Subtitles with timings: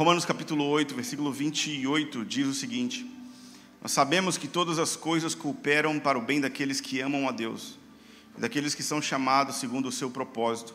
[0.00, 3.04] Romanos capítulo 8, versículo 28 diz o seguinte:
[3.82, 7.78] Nós sabemos que todas as coisas cooperam para o bem daqueles que amam a Deus,
[8.38, 10.74] daqueles que são chamados segundo o seu propósito.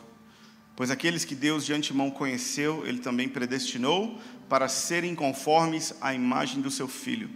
[0.76, 4.16] Pois aqueles que Deus de antemão conheceu, ele também predestinou
[4.48, 7.28] para serem conformes à imagem do seu filho,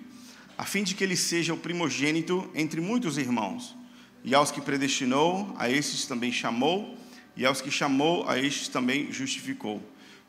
[0.56, 3.76] a fim de que ele seja o primogênito entre muitos irmãos.
[4.22, 6.96] E aos que predestinou, a estes também chamou,
[7.36, 9.82] e aos que chamou, a estes também justificou.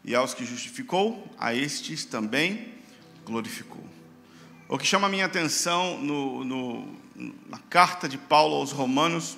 [0.04, 2.74] E aos que justificou, a estes também
[3.24, 3.84] glorificou.
[4.68, 6.96] O que chama a minha atenção no, no,
[7.48, 9.38] na carta de Paulo aos Romanos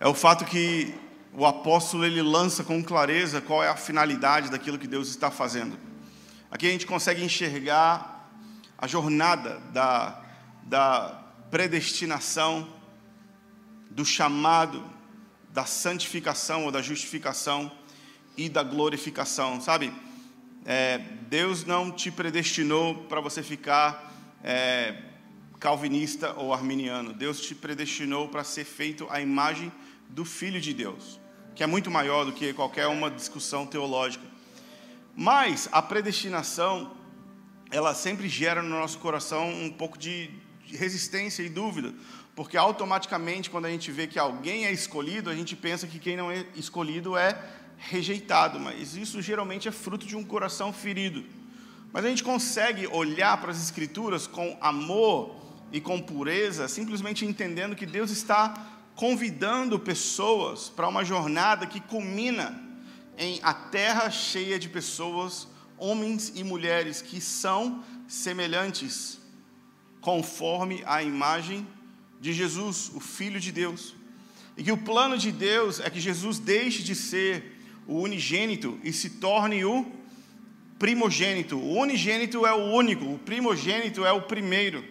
[0.00, 0.94] é o fato que
[1.32, 5.78] o apóstolo ele lança com clareza qual é a finalidade daquilo que Deus está fazendo.
[6.50, 8.28] Aqui a gente consegue enxergar
[8.76, 10.22] a jornada da,
[10.64, 12.68] da predestinação,
[13.90, 14.84] do chamado,
[15.50, 17.70] da santificação ou da justificação
[18.38, 19.92] e da glorificação, sabe?
[20.64, 24.94] É, Deus não te predestinou para você ficar é,
[25.58, 27.12] calvinista ou arminiano.
[27.12, 29.72] Deus te predestinou para ser feito à imagem
[30.08, 31.18] do Filho de Deus,
[31.56, 34.24] que é muito maior do que qualquer uma discussão teológica.
[35.16, 36.92] Mas a predestinação,
[37.72, 40.30] ela sempre gera no nosso coração um pouco de
[40.64, 41.92] resistência e dúvida,
[42.36, 46.16] porque automaticamente, quando a gente vê que alguém é escolhido, a gente pensa que quem
[46.16, 47.36] não é escolhido é
[47.78, 51.24] rejeitado, mas isso geralmente é fruto de um coração ferido.
[51.92, 55.36] Mas a gente consegue olhar para as Escrituras com amor
[55.72, 62.60] e com pureza, simplesmente entendendo que Deus está convidando pessoas para uma jornada que culmina
[63.16, 69.18] em a terra cheia de pessoas, homens e mulheres que são semelhantes,
[70.00, 71.66] conforme a imagem
[72.20, 73.94] de Jesus, o Filho de Deus.
[74.56, 77.57] E que o plano de Deus é que Jesus deixe de ser
[77.88, 79.90] o unigênito e se torne o
[80.78, 81.56] primogênito.
[81.56, 84.84] O unigênito é o único, o primogênito é o primeiro.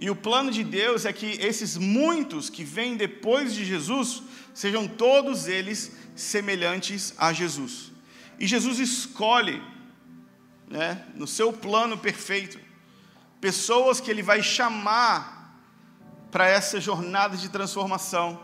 [0.00, 4.22] E o plano de Deus é que esses muitos que vêm depois de Jesus
[4.54, 7.92] sejam todos eles semelhantes a Jesus.
[8.40, 9.62] E Jesus escolhe,
[10.68, 12.58] né, no seu plano perfeito,
[13.40, 15.60] pessoas que ele vai chamar
[16.30, 18.42] para essa jornada de transformação.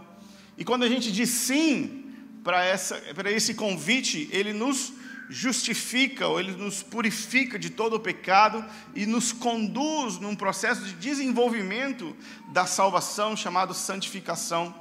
[0.57, 2.00] E quando a gente diz sim
[2.43, 4.93] para esse convite, ele nos
[5.31, 8.65] justifica, ou ele nos purifica de todo o pecado
[8.95, 12.17] e nos conduz num processo de desenvolvimento
[12.53, 14.75] da salvação chamado santificação.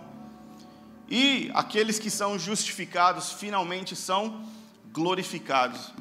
[1.08, 4.44] E aqueles que são justificados finalmente são
[4.92, 5.94] glorificados.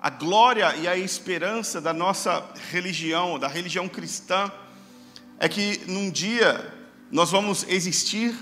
[0.00, 4.50] A glória e a esperança da nossa religião, da religião cristã,
[5.38, 6.72] é que num dia
[7.10, 8.34] nós vamos existir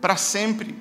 [0.00, 0.74] para sempre,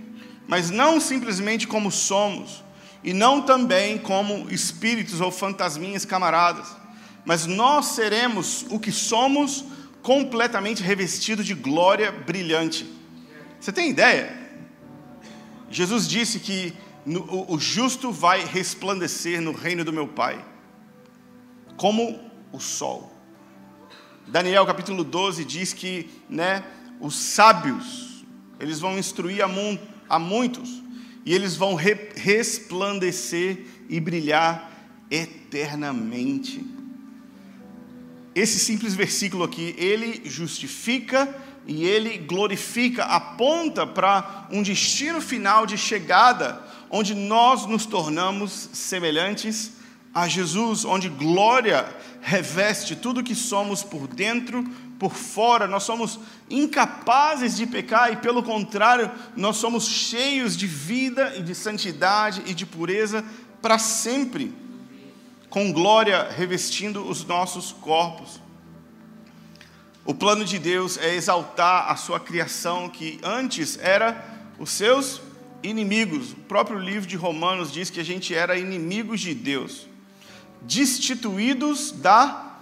[0.48, 2.64] mas não simplesmente como somos,
[3.04, 6.76] e não também como espíritos ou fantasminhas camaradas,
[7.24, 9.66] mas nós seremos o que somos
[10.02, 12.86] completamente revestidos de glória brilhante.
[13.60, 14.36] Você tem ideia?
[15.70, 16.74] Jesus disse que
[17.08, 20.44] o justo vai resplandecer no reino do meu Pai,
[21.78, 22.20] como
[22.52, 23.12] o sol.
[24.28, 26.64] Daniel capítulo 12 diz que né,
[27.00, 28.26] os sábios,
[28.60, 29.48] eles vão instruir a,
[30.10, 30.84] a muitos,
[31.26, 34.72] e eles vão re resplandecer e brilhar
[35.10, 36.64] eternamente.
[38.34, 41.34] Esse simples versículo aqui, ele justifica
[41.66, 49.72] e ele glorifica, aponta para um destino final de chegada, onde nós nos tornamos semelhantes
[50.14, 51.86] a Jesus, onde glória
[52.22, 54.64] reveste tudo que somos por dentro,
[55.00, 56.20] por fora, nós somos
[56.50, 62.54] incapazes de pecar e, pelo contrário, nós somos cheios de vida e de santidade e
[62.54, 63.24] de pureza
[63.62, 64.54] para sempre,
[65.50, 68.40] com glória revestindo os nossos corpos.
[70.06, 74.24] O plano de Deus é exaltar a sua criação, que antes era
[74.60, 75.20] os seus
[75.64, 76.32] inimigos.
[76.32, 79.88] O próprio livro de Romanos diz que a gente era inimigos de Deus,
[80.62, 82.55] destituídos da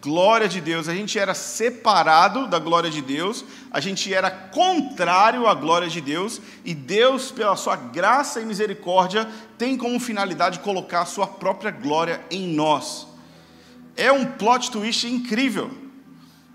[0.00, 5.46] glória de Deus, a gente era separado da glória de Deus, a gente era contrário
[5.46, 11.02] à glória de Deus, e Deus, pela sua graça e misericórdia, tem como finalidade colocar
[11.02, 13.06] a sua própria glória em nós.
[13.96, 15.70] É um plot twist incrível.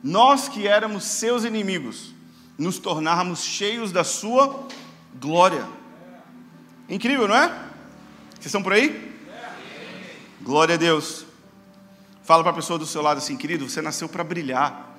[0.01, 2.13] Nós que éramos seus inimigos,
[2.57, 4.68] nos tornarmos cheios da sua
[5.16, 5.66] glória.
[6.88, 7.48] Incrível, não é?
[8.34, 9.13] Vocês estão por aí?
[10.42, 11.25] Glória a Deus.
[12.24, 14.98] Fala para a pessoa do seu lado assim, querido, você nasceu para brilhar.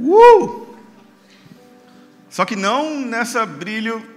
[0.00, 0.66] Uh!
[2.28, 4.14] Só que não nessa brilho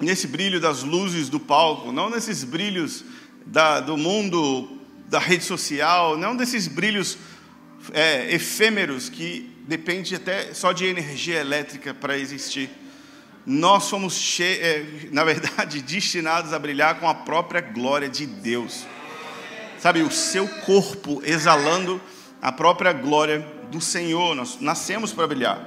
[0.00, 3.04] nesse brilho das luzes do palco, não nesses brilhos
[3.46, 4.78] da, do mundo
[5.08, 7.16] da rede social, não desses brilhos
[7.92, 12.68] é, efêmeros que depende até só de energia elétrica para existir.
[13.46, 18.84] Nós somos, é, na verdade, destinados a brilhar com a própria glória de Deus.
[19.78, 22.00] Sabe, o seu corpo exalando
[22.42, 24.34] a própria glória do Senhor.
[24.34, 25.64] Nós nascemos para brilhar.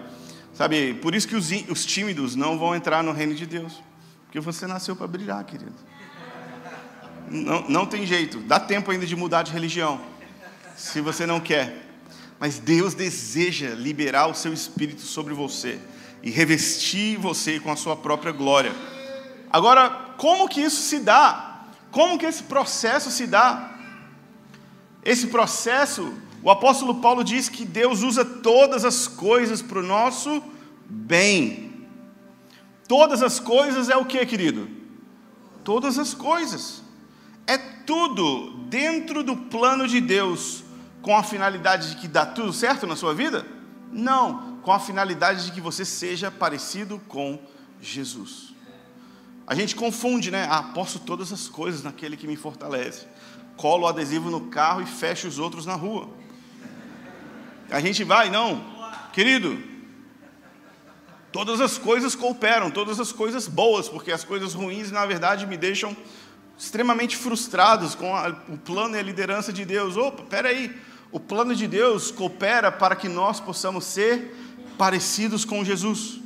[0.53, 3.81] Sabe, por isso que os, os tímidos não vão entrar no reino de Deus.
[4.25, 5.73] Porque você nasceu para brilhar, querido.
[7.29, 8.39] Não, não tem jeito.
[8.39, 10.01] Dá tempo ainda de mudar de religião.
[10.75, 11.85] Se você não quer.
[12.37, 15.79] Mas Deus deseja liberar o seu espírito sobre você
[16.21, 18.73] e revestir você com a sua própria glória.
[19.51, 21.65] Agora, como que isso se dá?
[21.91, 23.77] Como que esse processo se dá?
[25.03, 26.13] Esse processo,
[26.43, 30.43] o apóstolo Paulo diz que Deus usa todas as coisas para o nosso
[30.85, 31.87] bem.
[32.87, 34.67] Todas as coisas é o que, querido?
[35.63, 36.81] Todas as coisas.
[37.47, 40.63] É tudo dentro do plano de Deus,
[41.01, 43.45] com a finalidade de que dá tudo certo na sua vida?
[43.91, 47.39] Não, com a finalidade de que você seja parecido com
[47.81, 48.53] Jesus.
[49.47, 50.47] A gente confunde, né?
[50.49, 53.07] Ah, posso todas as coisas naquele que me fortalece.
[53.57, 56.09] Colo o adesivo no carro e fecho os outros na rua.
[57.71, 58.63] A gente vai, não.
[59.11, 59.61] Querido,
[61.31, 65.57] todas as coisas cooperam, todas as coisas boas, porque as coisas ruins, na verdade, me
[65.57, 65.95] deixam
[66.57, 69.97] extremamente frustrados com a, o plano e a liderança de Deus.
[69.97, 70.75] Opa, peraí,
[71.11, 74.35] o plano de Deus coopera para que nós possamos ser
[74.79, 76.21] parecidos com Jesus.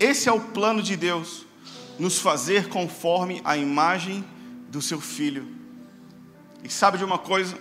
[0.00, 1.44] Esse é o plano de Deus,
[1.98, 4.24] nos fazer conforme a imagem
[4.70, 5.46] do seu filho.
[6.64, 7.58] E sabe de uma coisa?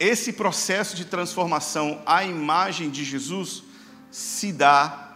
[0.00, 3.62] Esse processo de transformação à imagem de Jesus
[4.10, 5.12] se dá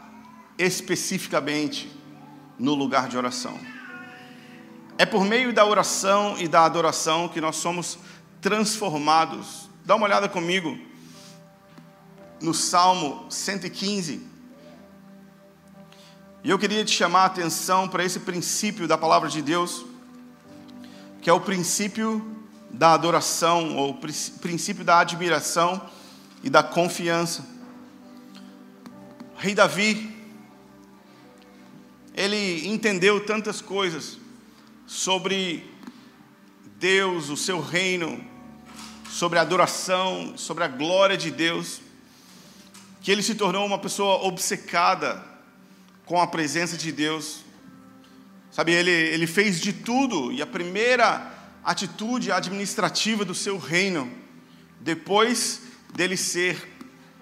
[0.56, 1.90] especificamente
[2.56, 3.58] no lugar de oração.
[4.96, 7.98] É por meio da oração e da adoração que nós somos
[8.40, 9.68] transformados.
[9.84, 10.85] Dá uma olhada comigo
[12.40, 14.26] no Salmo 115.
[16.44, 19.84] E eu queria te chamar a atenção para esse princípio da palavra de Deus,
[21.20, 22.24] que é o princípio
[22.70, 23.94] da adoração, ou
[24.40, 25.90] princípio da admiração
[26.44, 27.44] e da confiança.
[29.36, 30.14] O rei Davi,
[32.14, 34.18] ele entendeu tantas coisas
[34.86, 35.68] sobre
[36.78, 38.24] Deus, o seu reino,
[39.10, 41.80] sobre a adoração, sobre a glória de Deus,
[43.06, 45.24] que ele se tornou uma pessoa obcecada
[46.04, 47.44] com a presença de Deus.
[48.50, 51.32] Sabe, ele, ele fez de tudo, e a primeira
[51.62, 54.12] atitude administrativa do seu reino,
[54.80, 55.62] depois
[55.94, 56.60] dele ser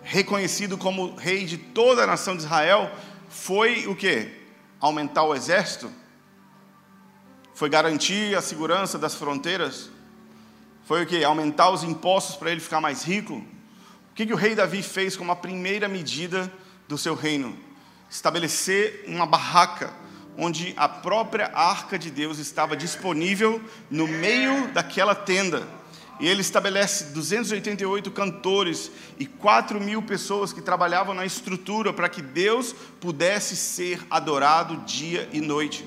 [0.03, 2.91] reconhecido como rei de toda a nação de Israel,
[3.29, 4.33] foi o que?
[4.81, 5.93] Aumentar o exército?
[7.55, 9.91] Foi garantir a segurança das fronteiras?
[10.87, 11.23] Foi o que?
[11.23, 13.45] Aumentar os impostos para ele ficar mais rico?
[14.15, 16.49] O que, que o rei Davi fez como a primeira medida
[16.87, 17.59] do seu reino?
[18.09, 19.93] Estabelecer uma barraca
[20.39, 25.67] onde a própria arca de Deus estava disponível no meio daquela tenda.
[26.21, 28.89] E ele estabelece 288 cantores
[29.19, 35.29] e 4 mil pessoas que trabalhavam na estrutura para que Deus pudesse ser adorado dia
[35.33, 35.85] e noite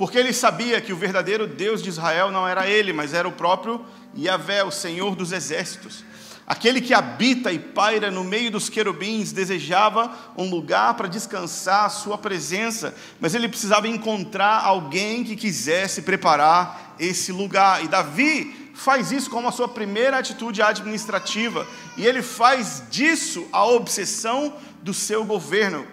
[0.00, 3.32] porque ele sabia que o verdadeiro Deus de Israel não era ele, mas era o
[3.32, 3.84] próprio
[4.16, 6.02] Yahvé, o Senhor dos exércitos.
[6.50, 11.88] Aquele que habita e paira no meio dos querubins desejava um lugar para descansar a
[11.88, 17.84] sua presença, mas ele precisava encontrar alguém que quisesse preparar esse lugar.
[17.84, 21.64] E Davi faz isso como a sua primeira atitude administrativa,
[21.96, 24.52] e ele faz disso a obsessão
[24.82, 25.86] do seu governo.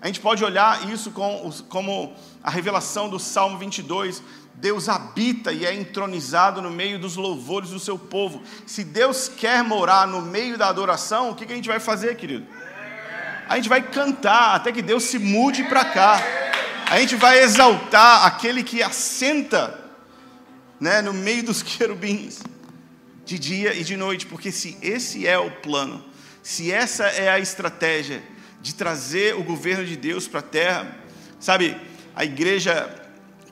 [0.00, 4.22] A gente pode olhar isso como a revelação do Salmo 22.
[4.54, 8.42] Deus habita e é entronizado no meio dos louvores do seu povo.
[8.66, 12.46] Se Deus quer morar no meio da adoração, o que a gente vai fazer, querido?
[13.48, 16.22] A gente vai cantar até que Deus se mude para cá.
[16.88, 19.78] A gente vai exaltar aquele que assenta
[20.80, 22.40] né, no meio dos querubins,
[23.24, 26.04] de dia e de noite, porque se esse é o plano,
[26.42, 28.22] se essa é a estratégia
[28.60, 30.96] de trazer o governo de Deus para a terra,
[31.40, 31.76] sabe,
[32.14, 33.03] a igreja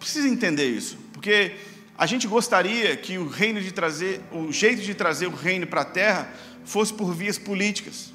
[0.02, 1.54] precisa entender isso, porque
[1.96, 5.82] a gente gostaria que o reino de trazer, o jeito de trazer o reino para
[5.82, 6.28] a terra
[6.64, 8.12] fosse por vias políticas,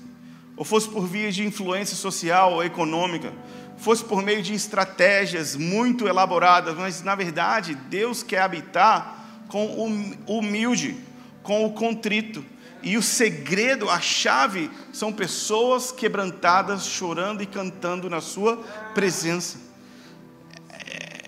[0.58, 3.32] ou fosse por vias de influência social ou econômica,
[3.78, 10.38] fosse por meio de estratégias muito elaboradas, mas na verdade Deus quer habitar com o
[10.40, 10.98] humilde,
[11.42, 12.44] com o contrito.
[12.84, 18.58] E o segredo, a chave, são pessoas quebrantadas, chorando e cantando na Sua
[18.94, 19.67] presença.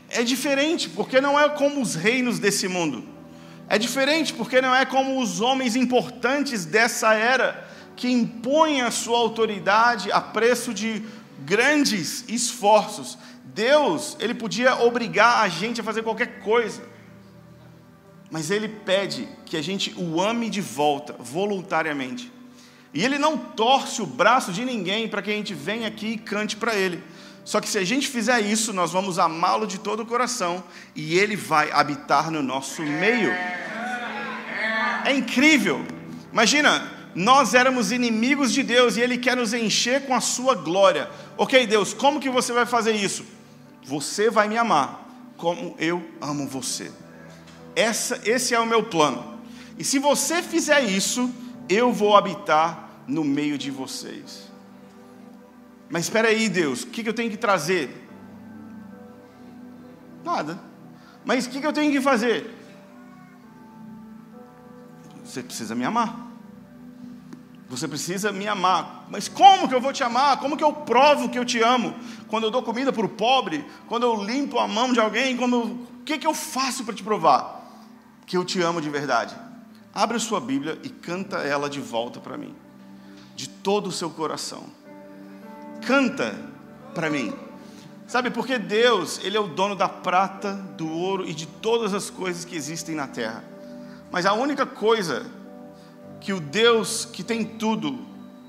[0.09, 3.03] É diferente, porque não é como os reinos desse mundo.
[3.67, 9.17] É diferente, porque não é como os homens importantes dessa era, que impõem a sua
[9.17, 11.03] autoridade a preço de
[11.45, 13.17] grandes esforços.
[13.45, 16.81] Deus, ele podia obrigar a gente a fazer qualquer coisa,
[18.31, 22.31] mas ele pede que a gente o ame de volta, voluntariamente.
[22.93, 26.17] E ele não torce o braço de ninguém para que a gente venha aqui e
[26.17, 27.03] cante para ele.
[27.50, 30.63] Só que se a gente fizer isso, nós vamos amá-lo de todo o coração
[30.96, 33.32] e ele vai habitar no nosso meio.
[35.03, 35.84] É incrível.
[36.32, 41.10] Imagina, nós éramos inimigos de Deus e ele quer nos encher com a sua glória.
[41.38, 43.25] OK, Deus, como que você vai fazer isso?
[43.84, 46.91] Você vai me amar como eu amo você.
[47.75, 49.41] Essa, esse é o meu plano.
[49.75, 51.34] E se você fizer isso,
[51.68, 54.49] eu vou habitar no meio de vocês.
[55.89, 58.08] Mas espera aí, Deus, o que, eu tenho que trazer?
[60.24, 60.60] Nada.
[61.25, 62.55] Mas o que, que eu tenho que fazer?
[65.24, 66.27] Você precisa me amar.
[67.69, 69.08] Você precisa me amar.
[69.10, 70.39] Mas como que eu vou te amar?
[70.39, 71.93] Como que eu provo que eu te amo?
[72.27, 73.65] Quando eu dou comida para o pobre?
[73.88, 75.38] Quando eu limpo a mão de alguém?
[75.38, 75.63] Quando eu...
[75.63, 77.58] O que, que eu faço para te provar
[78.25, 79.36] que eu te amo de verdade?
[79.93, 82.55] Abre a sua Bíblia e canta ela de volta para mim,
[83.36, 84.78] de todo o seu coração.
[85.86, 86.36] Canta
[86.93, 87.33] para mim.
[88.07, 92.09] Sabe, porque Deus, Ele é o dono da prata, do ouro e de todas as
[92.09, 93.43] coisas que existem na terra.
[94.12, 95.25] Mas a única coisa
[96.19, 98.00] que o Deus que tem tudo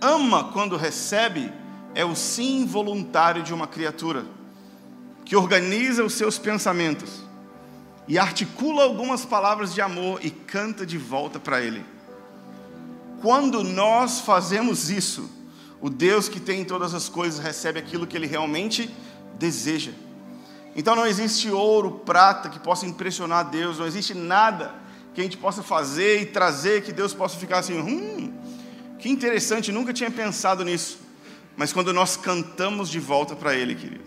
[0.01, 1.53] ama quando recebe
[1.95, 4.25] é o sim voluntário de uma criatura,
[5.25, 7.23] que organiza os seus pensamentos
[8.09, 11.85] e articula algumas palavras de amor e canta de volta para Ele.
[13.21, 15.31] Quando nós fazemos isso,
[15.81, 18.91] o Deus que tem todas as coisas recebe aquilo que Ele realmente
[19.39, 19.93] deseja.
[20.77, 24.75] Então não existe ouro, prata que possa impressionar Deus, não existe nada
[25.15, 28.33] que a gente possa fazer e trazer que Deus possa ficar assim, hum,
[28.99, 30.99] que interessante, nunca tinha pensado nisso.
[31.57, 34.05] Mas quando nós cantamos de volta para Ele, querido,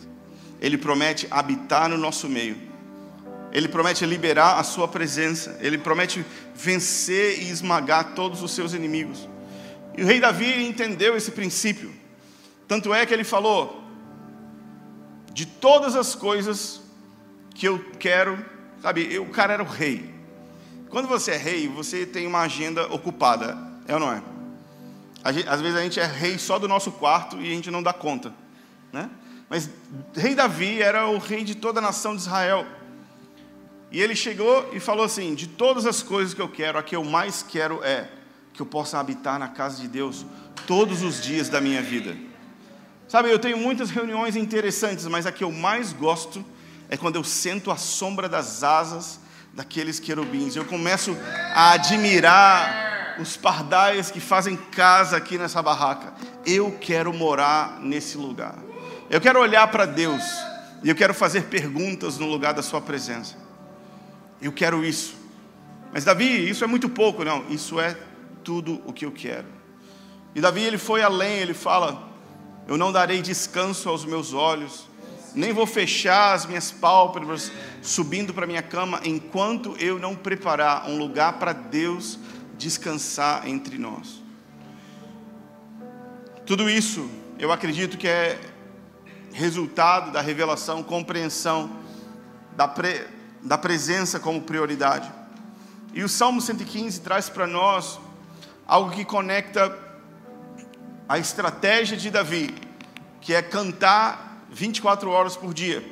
[0.62, 2.58] Ele promete habitar no nosso meio.
[3.52, 5.58] Ele promete liberar a sua presença.
[5.62, 6.26] Ele promete
[6.56, 9.30] vencer e esmagar todos os seus inimigos.
[9.98, 11.94] E o rei Davi entendeu esse princípio.
[12.68, 13.84] Tanto é que ele falou:
[15.32, 16.82] de todas as coisas
[17.54, 18.44] que eu quero,
[18.82, 20.14] sabe, o cara era o rei.
[20.90, 23.58] Quando você é rei, você tem uma agenda ocupada,
[23.88, 24.22] é ou não é?
[25.24, 27.94] Às vezes a gente é rei só do nosso quarto e a gente não dá
[27.94, 28.34] conta,
[28.92, 29.10] né?
[29.50, 29.70] Mas
[30.16, 32.66] rei Davi era o rei de toda a nação de Israel.
[33.92, 36.96] E ele chegou e falou assim: De todas as coisas que eu quero, a que
[36.96, 38.10] eu mais quero é
[38.54, 40.26] que eu possa habitar na casa de Deus
[40.68, 42.16] todos os dias da minha vida.
[43.08, 46.44] Sabe, eu tenho muitas reuniões interessantes, mas a que eu mais gosto
[46.90, 49.20] é quando eu sento à sombra das asas
[49.54, 50.56] daqueles querubins.
[50.56, 51.18] Eu começo
[51.54, 56.14] a admirar os pardais que fazem casa aqui nessa barraca.
[56.46, 58.56] Eu quero morar nesse lugar.
[59.10, 60.24] Eu quero olhar para Deus
[60.84, 63.36] e eu quero fazer perguntas no lugar da Sua presença.
[64.42, 65.16] Eu quero isso.
[65.94, 67.46] Mas Davi, isso é muito pouco, não.
[67.50, 67.96] Isso é
[68.44, 69.48] tudo o que eu quero.
[70.36, 71.40] E Davi ele foi além.
[71.40, 72.10] Ele fala:
[72.68, 74.88] Eu não darei descanso aos meus olhos
[75.36, 80.98] nem vou fechar as minhas pálpebras subindo para minha cama enquanto eu não preparar um
[80.98, 82.20] lugar para Deus
[82.58, 84.22] descansar entre nós.
[86.46, 87.10] Tudo isso,
[87.40, 88.40] eu acredito que é
[89.32, 91.78] resultado da revelação, compreensão
[92.56, 93.08] da, pre,
[93.42, 95.12] da presença como prioridade.
[95.94, 98.00] E o Salmo 115 traz para nós
[98.68, 99.78] algo que conecta
[101.08, 102.54] a estratégia de Davi,
[103.22, 105.84] que é cantar 24 horas por dia,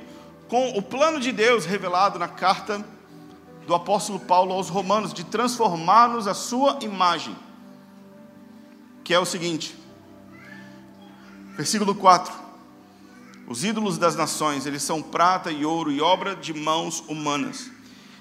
[0.48, 2.84] com o plano de Deus revelado na carta
[3.66, 7.36] do apóstolo Paulo aos Romanos de transformar-nos a sua imagem,
[9.04, 9.78] que é o seguinte,
[11.56, 12.34] versículo 4:
[13.48, 17.70] Os ídolos das nações, eles são prata e ouro e obra de mãos humanas.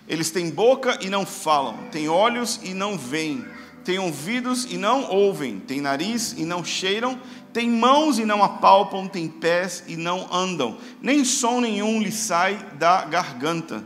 [0.09, 3.45] Eles têm boca e não falam, têm olhos e não veem,
[3.85, 7.21] têm ouvidos e não ouvem, têm nariz e não cheiram,
[7.53, 12.57] tem mãos e não apalpam, tem pés e não andam, nem som nenhum lhe sai
[12.79, 13.85] da garganta.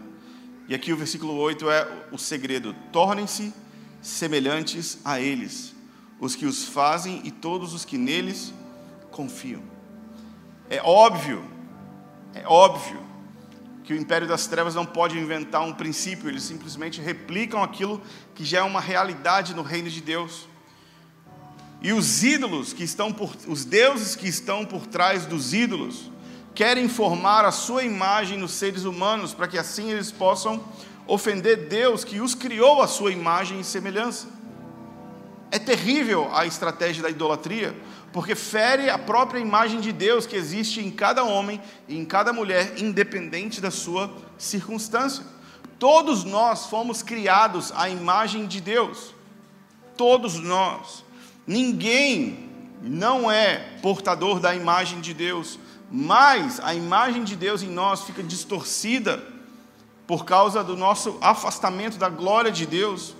[0.68, 3.52] E aqui o versículo 8 é o segredo: tornem-se
[4.02, 5.74] semelhantes a eles,
[6.20, 8.52] os que os fazem e todos os que neles
[9.10, 9.62] confiam.
[10.68, 11.44] É óbvio,
[12.34, 13.13] é óbvio
[13.84, 18.00] que o império das trevas não pode inventar um princípio, eles simplesmente replicam aquilo
[18.34, 20.48] que já é uma realidade no reino de Deus.
[21.82, 26.10] E os ídolos que estão por, os deuses que estão por trás dos ídolos,
[26.54, 30.64] querem formar a sua imagem nos seres humanos, para que assim eles possam
[31.06, 34.28] ofender Deus que os criou à sua imagem e semelhança.
[35.50, 37.76] É terrível a estratégia da idolatria,
[38.14, 42.32] porque fere a própria imagem de Deus que existe em cada homem e em cada
[42.32, 45.24] mulher, independente da sua circunstância.
[45.80, 49.12] Todos nós fomos criados à imagem de Deus.
[49.96, 51.04] Todos nós.
[51.44, 52.48] Ninguém
[52.80, 55.58] não é portador da imagem de Deus,
[55.90, 59.20] mas a imagem de Deus em nós fica distorcida
[60.06, 63.12] por causa do nosso afastamento da glória de Deus.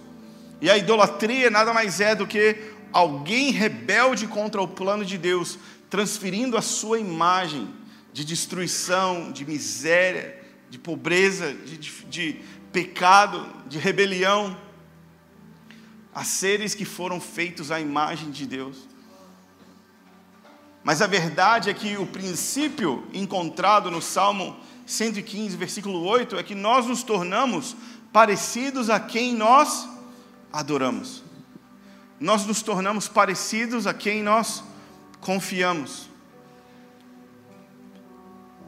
[0.60, 5.58] E a idolatria nada mais é do que alguém rebelde contra o plano de Deus,
[5.90, 7.68] transferindo a sua imagem
[8.12, 12.40] de destruição, de miséria, de pobreza, de, de, de
[12.72, 14.56] pecado, de rebelião,
[16.14, 18.88] a seres que foram feitos à imagem de Deus.
[20.84, 26.54] Mas a verdade é que o princípio encontrado no Salmo 115, versículo 8, é que
[26.54, 27.74] nós nos tornamos
[28.12, 29.88] parecidos a quem nós
[30.52, 31.24] adoramos
[32.18, 34.62] nós nos tornamos parecidos a quem nós
[35.21, 36.09] confiamos.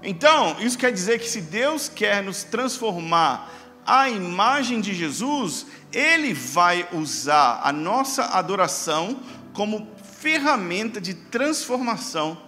[0.03, 3.50] Então, isso quer dizer que se Deus quer nos transformar
[3.85, 9.21] à imagem de Jesus, Ele vai usar a nossa adoração
[9.53, 9.88] como
[10.19, 12.41] ferramenta de transformação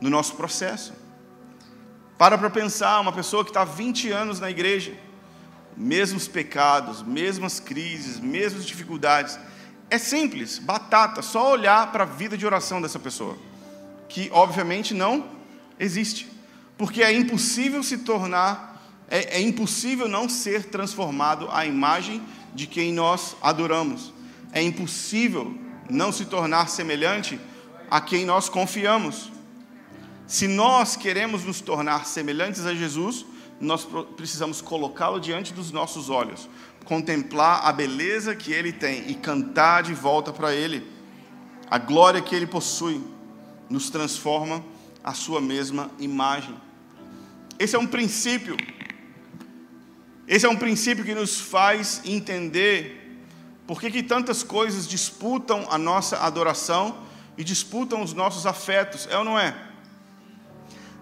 [0.00, 0.92] no nosso processo.
[2.18, 4.96] Para para pensar, uma pessoa que está 20 anos na igreja,
[5.76, 9.38] mesmos pecados, mesmas crises, mesmas dificuldades.
[9.90, 13.36] É simples, batata, só olhar para a vida de oração dessa pessoa,
[14.08, 15.28] que obviamente não
[15.78, 16.28] existe,
[16.78, 22.22] porque é impossível se tornar, é, é impossível não ser transformado à imagem
[22.54, 24.12] de quem nós adoramos,
[24.52, 25.54] é impossível
[25.88, 27.38] não se tornar semelhante
[27.90, 29.30] a quem nós confiamos.
[30.26, 33.24] Se nós queremos nos tornar semelhantes a Jesus,
[33.60, 36.48] nós precisamos colocá-lo diante dos nossos olhos,
[36.84, 40.86] contemplar a beleza que ele tem e cantar de volta para ele.
[41.70, 43.02] A glória que ele possui
[43.68, 44.64] nos transforma
[45.02, 46.54] a sua mesma imagem.
[47.58, 48.56] Esse é um princípio.
[50.28, 53.06] Esse é um princípio que nos faz entender
[53.66, 56.98] por que, que tantas coisas disputam a nossa adoração
[57.36, 59.65] e disputam os nossos afetos, é ou não é?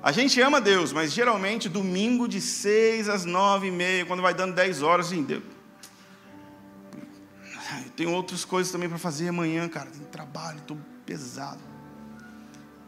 [0.05, 4.35] A gente ama Deus, mas geralmente domingo de seis às nove e meia, quando vai
[4.35, 5.43] dando dez horas, assim, Deus.
[7.97, 9.89] Tem outras coisas também para fazer amanhã, cara.
[9.89, 11.61] Tem trabalho, estou pesado.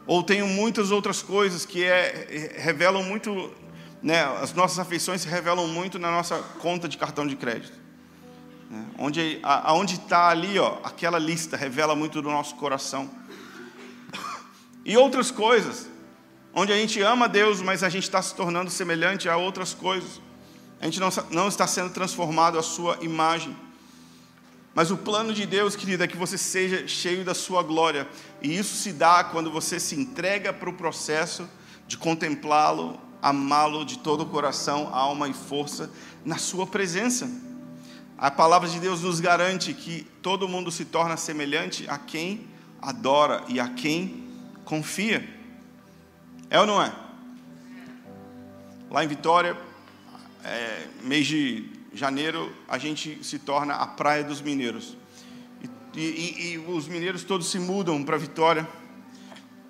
[0.07, 3.51] Ou tenho muitas outras coisas que é, é, revelam muito,
[4.03, 7.79] né, as nossas afeições se revelam muito na nossa conta de cartão de crédito.
[8.71, 13.11] Né, onde aonde está ali, ó, aquela lista revela muito do nosso coração.
[14.85, 15.96] E outras coisas
[16.59, 20.23] onde a gente ama Deus, mas a gente está se tornando semelhante a outras coisas.
[20.81, 23.55] A gente não, não está sendo transformado à sua imagem.
[24.75, 28.09] Mas o plano de Deus, querida, é que você seja cheio da sua glória.
[28.41, 31.47] E isso se dá quando você se entrega para o processo
[31.87, 35.91] de contemplá-lo, amá-lo de todo o coração, alma e força
[36.25, 37.31] na sua presença.
[38.17, 42.49] A palavra de Deus nos garante que todo mundo se torna semelhante a quem
[42.81, 44.25] adora e a quem
[44.65, 45.36] confia.
[46.49, 46.93] É ou não é?
[48.91, 49.57] Lá em Vitória,
[50.45, 54.97] é, mês de janeiro, a gente se torna a Praia dos Mineiros.
[55.95, 58.69] E, e, e os mineiros todos se mudam para Vitória,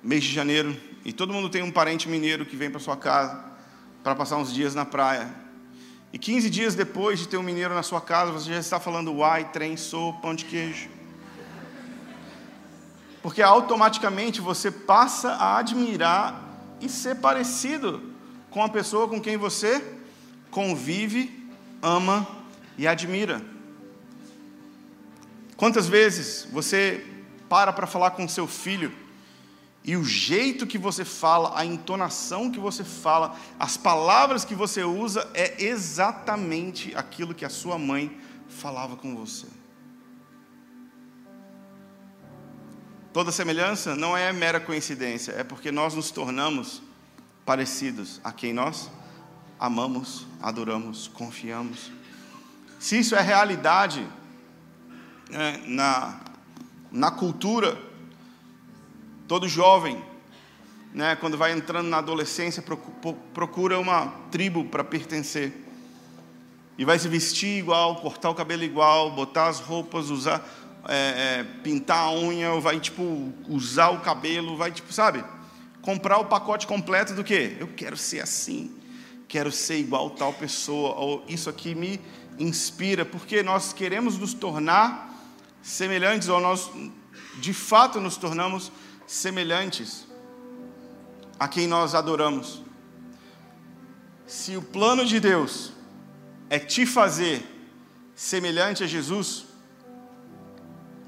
[0.02, 0.76] mês de janeiro.
[1.04, 3.44] E todo mundo tem um parente mineiro que vem para sua casa
[4.02, 5.32] para passar uns dias na praia.
[6.12, 9.12] E 15 dias depois de ter um mineiro na sua casa, você já está falando
[9.12, 10.88] uai, trem, sou, pão de queijo.
[13.22, 16.45] Porque automaticamente você passa a admirar
[16.80, 18.02] e ser parecido
[18.50, 19.82] com a pessoa com quem você
[20.50, 21.48] convive,
[21.82, 22.26] ama
[22.78, 23.42] e admira.
[25.56, 27.04] Quantas vezes você
[27.48, 28.92] para para falar com seu filho
[29.84, 34.82] e o jeito que você fala, a entonação que você fala, as palavras que você
[34.82, 39.46] usa é exatamente aquilo que a sua mãe falava com você.
[43.16, 46.82] Toda semelhança não é mera coincidência, é porque nós nos tornamos
[47.46, 48.90] parecidos a quem nós
[49.58, 51.90] amamos, adoramos, confiamos.
[52.78, 54.06] Se isso é realidade
[55.32, 56.20] é, na,
[56.92, 57.80] na cultura,
[59.26, 60.04] todo jovem,
[60.92, 62.62] né, quando vai entrando na adolescência,
[63.32, 65.64] procura uma tribo para pertencer.
[66.76, 71.44] E vai se vestir igual, cortar o cabelo igual, botar as roupas, usar é, é,
[71.62, 75.24] pintar a unha, vai tipo usar o cabelo, vai tipo, sabe?
[75.86, 77.56] comprar o pacote completo do que?
[77.60, 78.74] Eu quero ser assim,
[79.28, 82.00] quero ser igual tal pessoa, ou isso aqui me
[82.40, 85.14] inspira, porque nós queremos nos tornar
[85.62, 86.68] semelhantes, ou nós
[87.40, 88.72] de fato nos tornamos
[89.06, 90.08] semelhantes
[91.38, 92.64] a quem nós adoramos.
[94.26, 95.70] Se o plano de Deus
[96.50, 97.46] é te fazer
[98.16, 99.46] semelhante a Jesus,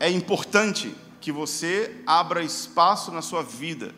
[0.00, 3.94] é importante que você abra espaço na sua vida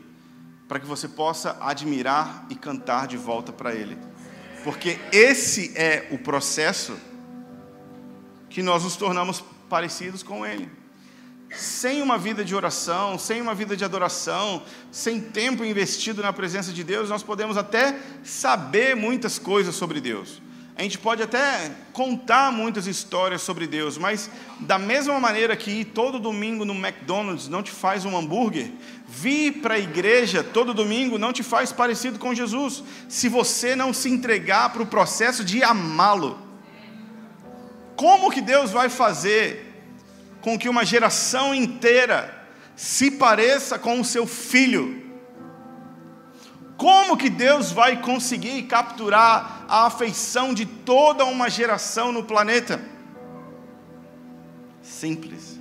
[0.66, 3.98] para que você possa admirar e cantar de volta para Ele.
[4.62, 6.96] Porque esse é o processo
[8.48, 10.70] que nós nos tornamos parecidos com Ele.
[11.52, 16.72] Sem uma vida de oração, sem uma vida de adoração, sem tempo investido na presença
[16.72, 20.40] de Deus, nós podemos até saber muitas coisas sobre Deus.
[20.80, 25.84] A gente pode até contar muitas histórias sobre Deus, mas da mesma maneira que ir
[25.84, 28.70] todo domingo no McDonald's não te faz um hambúrguer,
[29.06, 33.92] vir para a igreja todo domingo não te faz parecido com Jesus, se você não
[33.92, 36.38] se entregar para o processo de amá-lo.
[37.94, 39.84] Como que Deus vai fazer
[40.40, 42.42] com que uma geração inteira
[42.74, 44.99] se pareça com o seu filho?
[46.80, 52.80] Como que Deus vai conseguir capturar a afeição de toda uma geração no planeta?
[54.82, 55.60] Simples.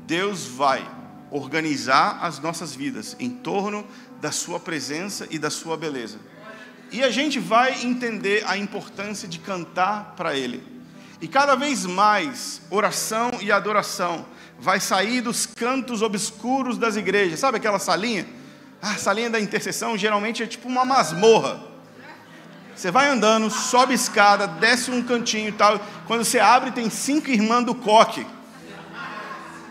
[0.00, 0.86] Deus vai
[1.30, 3.86] organizar as nossas vidas em torno
[4.20, 6.18] da Sua presença e da Sua beleza.
[6.92, 10.62] E a gente vai entender a importância de cantar para Ele.
[11.22, 14.26] E cada vez mais oração e adoração
[14.60, 17.40] vai sair dos cantos obscuros das igrejas.
[17.40, 18.43] Sabe aquela salinha?
[18.84, 21.58] Ah, a salinha da intercessão geralmente é tipo uma masmorra.
[22.76, 25.80] Você vai andando, sobe escada, desce um cantinho e tal.
[26.06, 28.26] Quando você abre, tem cinco irmãs do coque.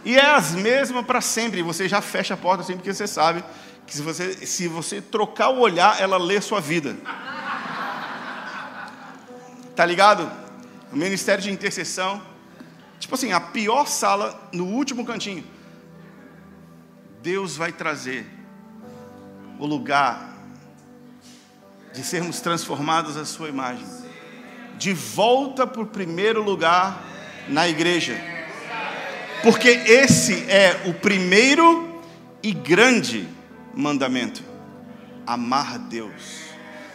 [0.03, 1.61] E é as mesmas para sempre.
[1.61, 3.43] Você já fecha a porta sempre porque você sabe
[3.85, 6.97] que se você, se você trocar o olhar, ela lê sua vida.
[9.75, 10.43] Tá ligado?
[10.91, 12.21] o ministério de intercessão.
[12.99, 15.43] Tipo assim, a pior sala no último cantinho.
[17.21, 18.25] Deus vai trazer
[19.63, 20.35] o lugar
[21.93, 23.85] de sermos transformados à sua imagem.
[24.77, 27.01] De volta para o primeiro lugar
[27.47, 28.21] na igreja.
[29.41, 32.01] Porque esse é o primeiro
[32.43, 33.25] e grande
[33.73, 34.43] mandamento:
[35.25, 36.41] amar Deus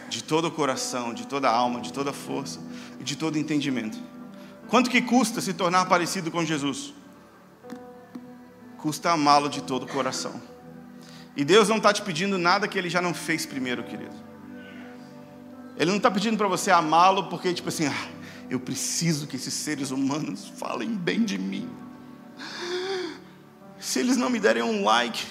[0.07, 2.59] de todo o coração, de toda a alma, de toda a força
[2.99, 3.97] e de todo entendimento.
[4.67, 6.93] Quanto que custa se tornar parecido com Jesus?
[8.77, 10.58] Custa amá-lo de todo o coração.
[11.39, 14.13] E Deus não está te pedindo nada que Ele já não fez primeiro, querido.
[15.77, 18.07] Ele não está pedindo para você amá-lo porque, tipo assim, ah,
[18.49, 21.69] eu preciso que esses seres humanos falem bem de mim.
[23.79, 25.25] Se eles não me derem um like,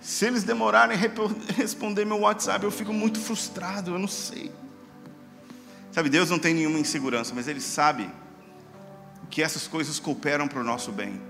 [0.00, 1.00] se eles demorarem a
[1.56, 4.52] responder meu WhatsApp, eu fico muito frustrado, eu não sei.
[5.90, 8.08] Sabe, Deus não tem nenhuma insegurança, mas Ele sabe
[9.28, 11.20] que essas coisas cooperam para o nosso bem.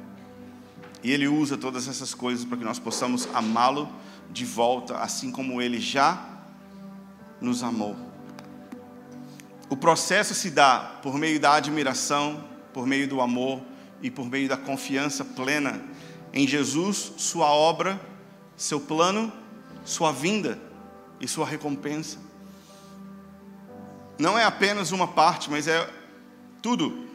[1.07, 3.89] E Ele usa todas essas coisas para que nós possamos amá-lo
[4.29, 6.21] de volta, assim como Ele já
[7.41, 7.95] nos amou.
[9.71, 12.43] O processo se dá por meio da admiração,
[12.75, 13.63] por meio do amor
[14.03, 15.81] e por meio da confiança plena
[16.33, 18.01] em Jesus, Sua obra
[18.57, 19.33] seu plano,
[19.85, 20.59] sua vinda
[21.21, 22.19] e sua recompensa.
[24.19, 25.89] Não é apenas uma parte, mas é
[26.61, 27.07] tudo.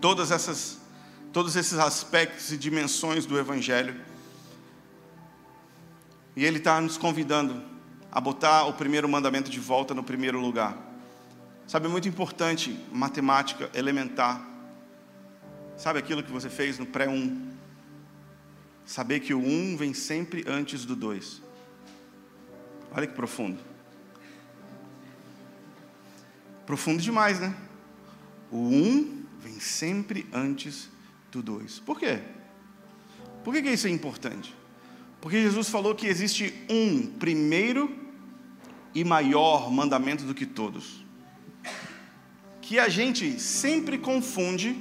[0.00, 0.77] Todas essas,
[1.32, 4.00] todos esses aspectos e dimensões do Evangelho.
[6.34, 7.62] E Ele está nos convidando
[8.10, 10.76] a botar o primeiro mandamento de volta no primeiro lugar.
[11.66, 14.46] Sabe, é muito importante, matemática elementar.
[15.76, 17.48] Sabe aquilo que você fez no pré-1?
[18.88, 21.42] saber que o um vem sempre antes do dois.
[22.90, 23.60] Olha que profundo.
[26.64, 27.54] Profundo demais, né?
[28.50, 30.88] O um vem sempre antes
[31.30, 31.78] do dois.
[31.78, 32.20] Por quê?
[33.44, 34.54] Por que, que isso é importante?
[35.20, 37.94] Porque Jesus falou que existe um primeiro
[38.94, 41.04] e maior mandamento do que todos.
[42.60, 44.76] Que a gente sempre confunde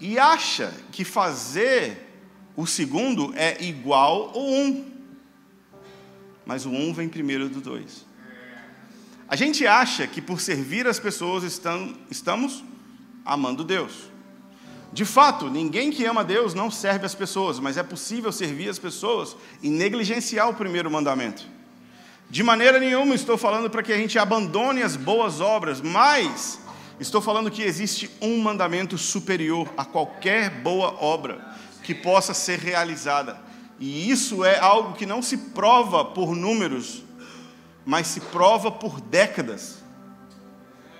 [0.00, 2.08] e acha que fazer
[2.56, 4.90] o segundo é igual ao um.
[6.44, 8.04] Mas o um vem primeiro do dois.
[9.28, 12.64] A gente acha que por servir as pessoas estamos
[13.24, 14.11] amando Deus.
[14.92, 18.78] De fato, ninguém que ama Deus não serve as pessoas, mas é possível servir as
[18.78, 21.44] pessoas e negligenciar o primeiro mandamento.
[22.28, 26.60] De maneira nenhuma estou falando para que a gente abandone as boas obras, mas
[27.02, 31.44] Estou falando que existe um mandamento superior a qualquer boa obra
[31.82, 33.40] que possa ser realizada,
[33.80, 37.02] E isso é algo que não se prova por números,
[37.84, 39.82] mas se prova por décadas.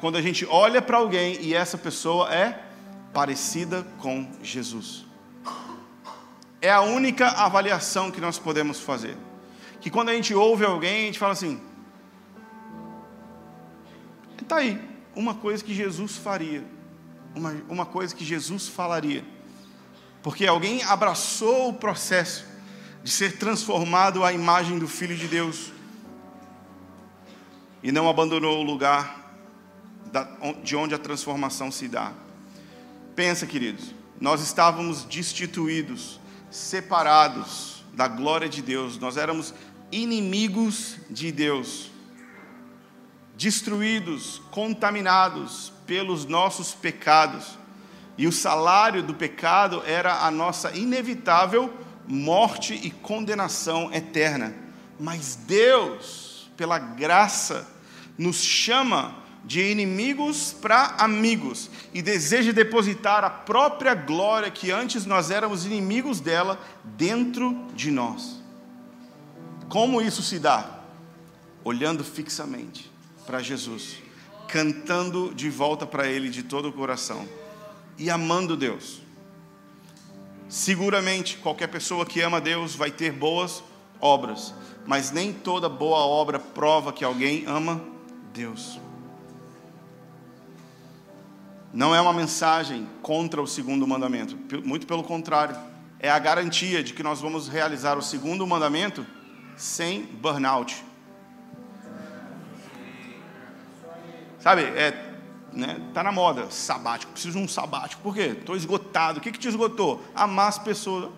[0.01, 2.61] Quando a gente olha para alguém e essa pessoa é
[3.13, 5.05] parecida com Jesus.
[6.61, 9.17] É a única avaliação que nós podemos fazer.
[9.81, 11.61] Que quando a gente ouve alguém, a gente fala assim:
[14.41, 14.81] está aí,
[15.17, 16.65] uma coisa que Jesus faria,
[17.35, 19.25] uma, uma coisa que Jesus falaria.
[20.23, 22.47] Porque alguém abraçou o processo
[23.03, 25.73] de ser transformado à imagem do Filho de Deus
[27.83, 29.21] e não abandonou o lugar
[30.63, 32.13] de onde a transformação se dá.
[33.15, 36.19] Pensa, queridos, nós estávamos destituídos,
[36.51, 39.53] separados da glória de Deus, nós éramos
[39.91, 41.91] inimigos de Deus,
[43.37, 47.59] destruídos, contaminados pelos nossos pecados,
[48.17, 51.73] e o salário do pecado era a nossa inevitável
[52.07, 54.55] morte e condenação eterna.
[54.99, 57.69] Mas Deus, pela graça,
[58.17, 65.31] nos chama de inimigos para amigos e deseja depositar a própria glória que antes nós
[65.31, 68.41] éramos inimigos dela dentro de nós.
[69.69, 70.81] Como isso se dá?
[71.65, 72.91] Olhando fixamente
[73.27, 73.97] para Jesus,
[74.49, 77.27] cantando de volta para Ele de todo o coração
[77.99, 79.01] e amando Deus.
[80.49, 83.65] Seguramente, qualquer pessoa que ama Deus vai ter boas
[84.01, 84.53] obras,
[84.87, 87.83] mas nem toda boa obra prova que alguém ama
[88.35, 88.79] Deus.
[91.73, 95.57] Não é uma mensagem contra o segundo mandamento, muito pelo contrário,
[95.99, 99.07] é a garantia de que nós vamos realizar o segundo mandamento
[99.57, 100.85] sem burnout.
[104.39, 105.15] Sabe, é,
[105.53, 108.03] né, tá na moda, sabático, preciso de um sabático.
[108.03, 108.35] Por quê?
[108.39, 109.19] Estou esgotado.
[109.19, 110.03] O que, que te esgotou?
[110.15, 111.11] Amar as pessoas.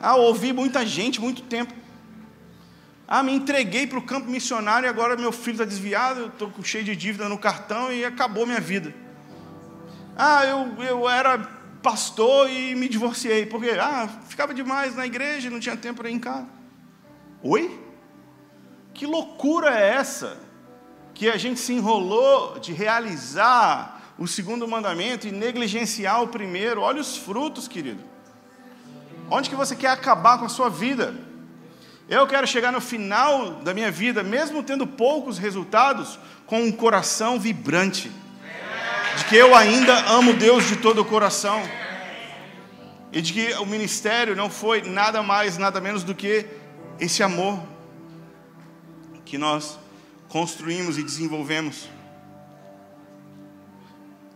[0.00, 1.72] Ah, ouvi muita gente muito tempo.
[3.06, 6.84] Ah, me entreguei para o campo missionário e agora meu filho está desviado, estou cheio
[6.84, 8.94] de dívida no cartão e acabou minha vida.
[10.16, 11.38] Ah, eu, eu era
[11.82, 13.44] pastor e me divorciei.
[13.44, 13.76] Por quê?
[13.80, 16.46] Ah, ficava demais na igreja, não tinha tempo para ir em casa.
[17.42, 17.78] Oi?
[18.94, 20.38] Que loucura é essa?
[21.14, 26.80] Que a gente se enrolou de realizar o segundo mandamento e negligenciar o primeiro.
[26.80, 28.02] Olha os frutos, querido.
[29.30, 31.31] Onde que você quer acabar com a sua vida?
[32.12, 37.40] Eu quero chegar no final da minha vida, mesmo tendo poucos resultados, com um coração
[37.40, 38.12] vibrante,
[39.16, 41.62] de que eu ainda amo Deus de todo o coração,
[43.10, 46.44] e de que o ministério não foi nada mais, nada menos do que
[47.00, 47.62] esse amor
[49.24, 49.78] que nós
[50.28, 51.88] construímos e desenvolvemos.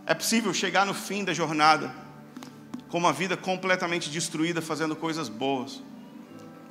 [0.06, 1.94] É possível chegar no fim da jornada
[2.88, 5.82] com uma vida completamente destruída, fazendo coisas boas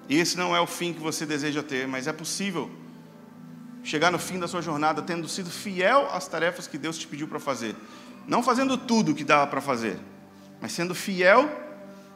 [0.07, 2.69] e esse não é o fim que você deseja ter, mas é possível
[3.83, 7.27] chegar no fim da sua jornada tendo sido fiel às tarefas que Deus te pediu
[7.27, 7.75] para fazer.
[8.27, 9.99] Não fazendo tudo o que dava para fazer,
[10.61, 11.49] mas sendo fiel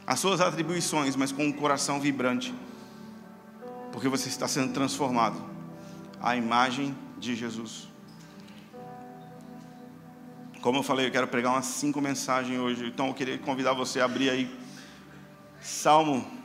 [0.06, 2.54] às suas atribuições, mas com um coração vibrante.
[3.91, 5.39] Porque você está sendo transformado
[6.21, 7.88] à imagem de Jesus.
[10.62, 14.02] Como eu falei, eu quero pregar umas cinco mensagens hoje, então eu queria convidar você
[14.02, 14.60] a abrir aí
[15.62, 16.38] Salmo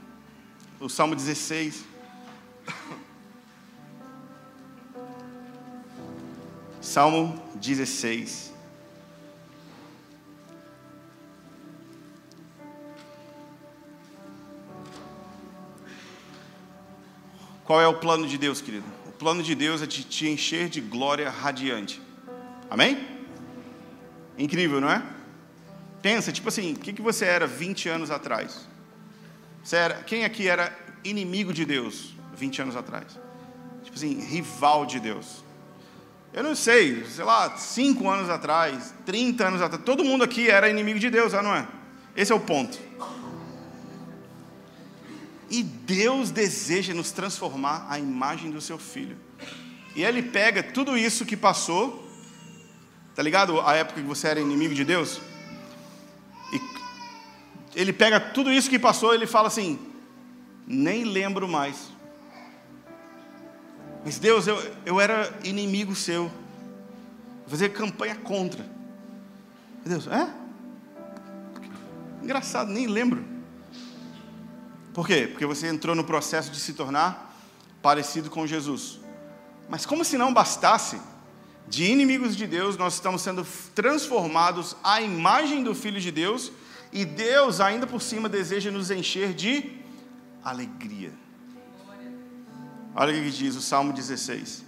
[0.89, 1.85] Salmo 16.
[6.81, 8.53] Salmo 16.
[17.65, 18.85] Qual é o plano de Deus, querido?
[19.07, 22.01] O plano de Deus é de te encher de glória radiante.
[22.69, 23.09] Amém?
[24.37, 25.03] Incrível, não é?
[26.03, 28.69] Pensa, tipo assim, o que você era 20 anos atrás?
[29.73, 33.19] Era, quem aqui era inimigo de Deus 20 anos atrás?
[33.83, 35.45] Tipo assim, rival de Deus.
[36.33, 40.69] Eu não sei, sei lá, 5 anos atrás, 30 anos atrás, todo mundo aqui era
[40.69, 41.67] inimigo de Deus, não é?
[42.17, 42.79] Esse é o ponto.
[45.49, 49.17] E Deus deseja nos transformar à imagem do seu filho.
[49.95, 52.05] E ele pega tudo isso que passou,
[53.15, 53.61] tá ligado?
[53.61, 55.21] A época que você era inimigo de Deus,
[57.75, 59.79] ele pega tudo isso que passou e ele fala assim:
[60.67, 61.93] nem lembro mais.
[64.05, 66.31] Mas Deus, eu, eu era inimigo seu.
[67.47, 68.65] Fazer campanha contra.
[69.85, 70.33] Deus, é?
[72.23, 73.25] Engraçado, nem lembro.
[74.93, 75.27] Por quê?
[75.27, 77.35] Porque você entrou no processo de se tornar
[77.83, 79.01] parecido com Jesus.
[79.69, 80.99] Mas como se não bastasse,
[81.67, 86.53] de inimigos de Deus, nós estamos sendo transformados à imagem do Filho de Deus
[86.95, 89.81] e Deus, ainda por cima, deseja nos encher de
[90.45, 91.13] alegria.
[92.95, 94.65] Olha o que diz o Salmo 16,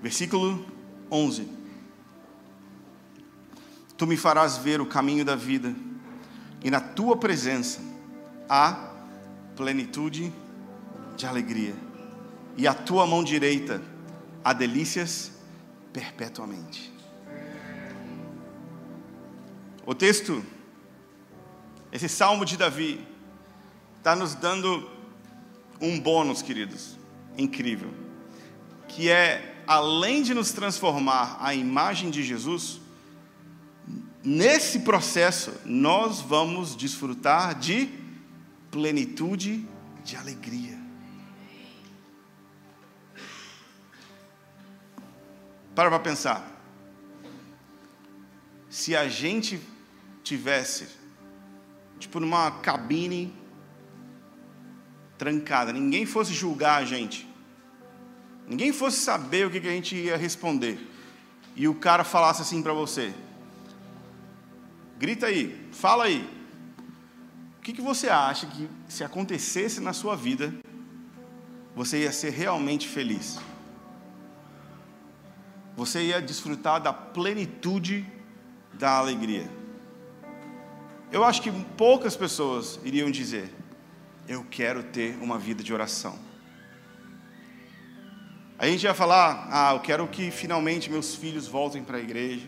[0.00, 0.64] versículo
[1.10, 1.48] 11:
[3.96, 5.74] Tu me farás ver o caminho da vida,
[6.62, 7.80] e na tua presença
[8.48, 8.92] há
[9.56, 10.32] plenitude
[11.16, 11.74] de alegria,
[12.56, 13.82] e a tua mão direita
[14.44, 15.32] há delícias
[15.92, 16.97] perpetuamente.
[19.88, 20.44] O texto,
[21.90, 23.00] esse salmo de Davi,
[23.96, 24.86] está nos dando
[25.80, 26.98] um bônus, queridos,
[27.38, 27.90] incrível,
[28.86, 32.82] que é, além de nos transformar à imagem de Jesus,
[34.22, 37.88] nesse processo nós vamos desfrutar de
[38.70, 39.66] plenitude
[40.04, 40.78] de alegria.
[45.74, 46.46] Para para pensar.
[48.68, 49.58] Se a gente
[50.28, 50.88] tivesse,
[51.98, 53.34] tipo, numa cabine
[55.16, 57.26] trancada, ninguém fosse julgar a gente,
[58.46, 60.78] ninguém fosse saber o que a gente ia responder,
[61.56, 63.12] e o cara falasse assim para você:
[64.98, 66.28] grita aí, fala aí,
[67.58, 70.54] o que, que você acha que se acontecesse na sua vida,
[71.74, 73.38] você ia ser realmente feliz?
[75.76, 78.04] Você ia desfrutar da plenitude
[78.74, 79.48] da alegria.
[81.10, 83.50] Eu acho que poucas pessoas iriam dizer:
[84.28, 86.18] Eu quero ter uma vida de oração.
[88.58, 92.46] A gente ia falar: Ah, eu quero que finalmente meus filhos voltem para a igreja.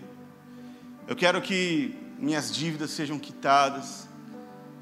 [1.08, 4.06] Eu quero que minhas dívidas sejam quitadas.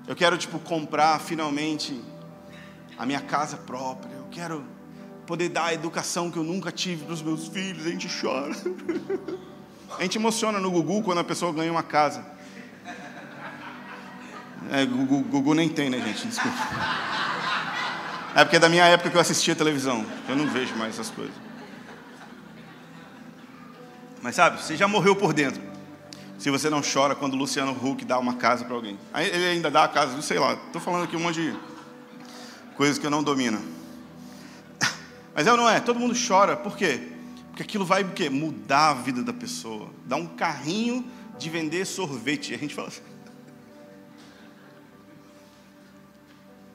[0.08, 2.02] Eu quero, tipo, comprar finalmente
[2.98, 4.12] a minha casa própria.
[4.12, 4.64] Eu quero
[5.24, 7.86] poder dar a educação que eu nunca tive para os meus filhos.
[7.86, 8.54] A gente chora.
[9.98, 12.37] A gente emociona no Gugu quando a pessoa ganha uma casa.
[14.70, 16.26] É, Gugu, nem tem, né, gente?
[16.26, 16.56] Desculpa.
[18.34, 20.04] É porque é da minha época que eu assistia televisão.
[20.28, 21.34] Eu não vejo mais essas coisas.
[24.22, 25.62] Mas sabe, você já morreu por dentro.
[26.38, 28.98] Se você não chora quando o Luciano Huck dá uma casa para alguém.
[29.14, 30.54] Ele ainda dá a casa, não sei lá.
[30.54, 31.56] Estou falando aqui um monte de
[32.76, 33.60] coisas que eu não domino.
[35.34, 35.80] Mas é ou não é?
[35.80, 36.56] Todo mundo chora.
[36.56, 37.08] Por quê?
[37.48, 38.30] Porque aquilo vai o quê?
[38.30, 39.88] Mudar a vida da pessoa.
[40.06, 41.04] Dar um carrinho
[41.38, 42.54] de vender sorvete.
[42.54, 43.02] A gente fala assim.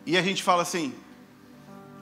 [0.05, 0.93] E a gente fala assim,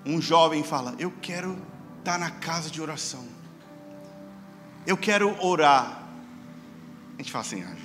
[0.05, 1.57] um jovem fala, eu quero
[1.99, 3.27] estar na casa de oração.
[4.85, 6.03] Eu quero orar.
[7.13, 7.75] A gente fala assim, ah,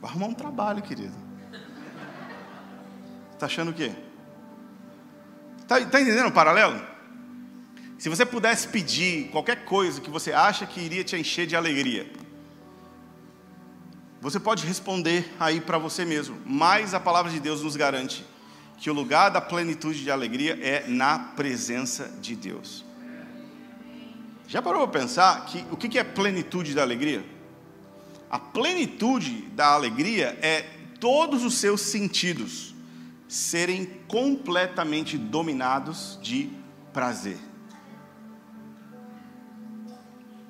[0.00, 1.14] vai arrumar um trabalho, querido.
[3.32, 3.92] Está achando o quê?
[5.60, 6.80] Está tá entendendo o paralelo?
[7.98, 12.10] Se você pudesse pedir qualquer coisa que você acha que iria te encher de alegria,
[14.20, 18.24] você pode responder aí para você mesmo, mas a palavra de Deus nos garante
[18.76, 22.84] que o lugar da plenitude de alegria é na presença de Deus.
[24.48, 27.24] Já parou para pensar que o que é plenitude da alegria?
[28.30, 30.62] A plenitude da alegria é
[31.00, 32.74] todos os seus sentidos
[33.28, 36.50] serem completamente dominados de
[36.92, 37.38] prazer.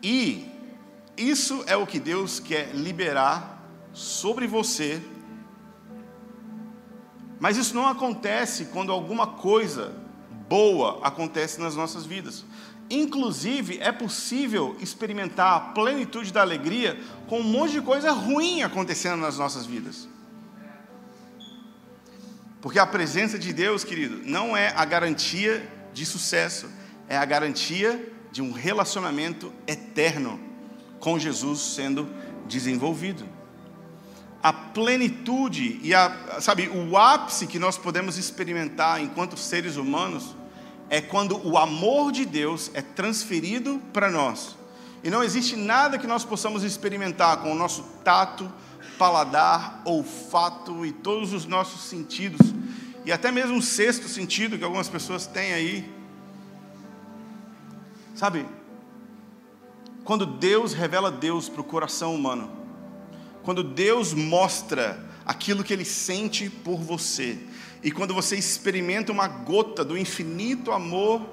[0.02, 0.46] E
[1.16, 3.62] isso é o que Deus quer liberar
[3.92, 5.00] sobre você.
[7.38, 9.94] Mas isso não acontece quando alguma coisa
[10.48, 12.44] boa acontece nas nossas vidas.
[12.88, 19.20] Inclusive, é possível experimentar a plenitude da alegria com um monte de coisa ruim acontecendo
[19.20, 20.08] nas nossas vidas.
[22.60, 26.70] Porque a presença de Deus, querido, não é a garantia de sucesso,
[27.08, 30.40] é a garantia de um relacionamento eterno
[30.98, 32.08] com Jesus sendo
[32.46, 33.35] desenvolvido.
[34.46, 40.36] A plenitude e a, sabe, o ápice que nós podemos experimentar enquanto seres humanos
[40.88, 44.56] é quando o amor de Deus é transferido para nós.
[45.02, 48.48] E não existe nada que nós possamos experimentar com o nosso tato,
[48.96, 52.54] paladar, olfato e todos os nossos sentidos,
[53.04, 55.96] e até mesmo o sexto sentido que algumas pessoas têm aí,
[58.14, 58.46] Sabe,
[60.04, 62.65] quando Deus revela Deus para o coração humano,
[63.46, 67.38] quando Deus mostra aquilo que Ele sente por você,
[67.80, 71.24] e quando você experimenta uma gota do infinito amor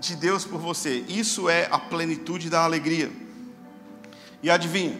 [0.00, 3.08] de Deus por você, isso é a plenitude da alegria.
[4.42, 4.98] E adivinha,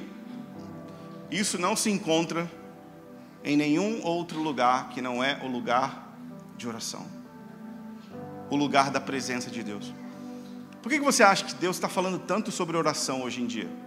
[1.29, 2.49] isso não se encontra
[3.43, 6.17] em nenhum outro lugar que não é o lugar
[6.57, 7.05] de oração
[8.49, 9.93] o lugar da presença de Deus.
[10.81, 13.84] Por que você acha que Deus está falando tanto sobre oração hoje em dia?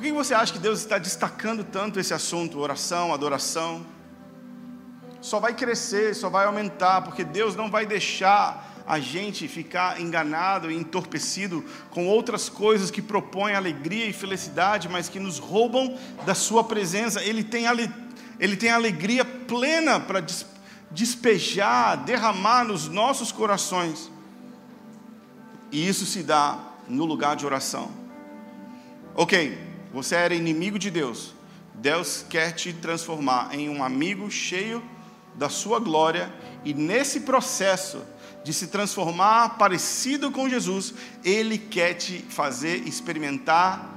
[0.00, 3.84] Por que você acha que Deus está destacando tanto esse assunto, oração, adoração?
[5.20, 10.70] só vai crescer, só vai aumentar, porque Deus não vai deixar a gente ficar enganado
[10.70, 16.34] e entorpecido com outras coisas que propõem alegria e felicidade, mas que nos roubam da
[16.34, 17.22] Sua presença.
[17.22, 17.66] Ele tem,
[18.38, 20.24] ele tem alegria plena para
[20.90, 24.10] despejar, derramar nos nossos corações.
[25.70, 27.90] E isso se dá no lugar de oração.
[29.14, 31.34] Ok, você era inimigo de Deus.
[31.74, 34.82] Deus quer te transformar em um amigo cheio
[35.34, 36.32] da sua glória,
[36.64, 38.02] e nesse processo
[38.44, 43.96] de se transformar parecido com Jesus, Ele quer te fazer experimentar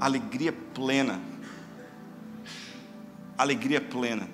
[0.00, 1.20] alegria plena.
[3.36, 4.28] Alegria plena.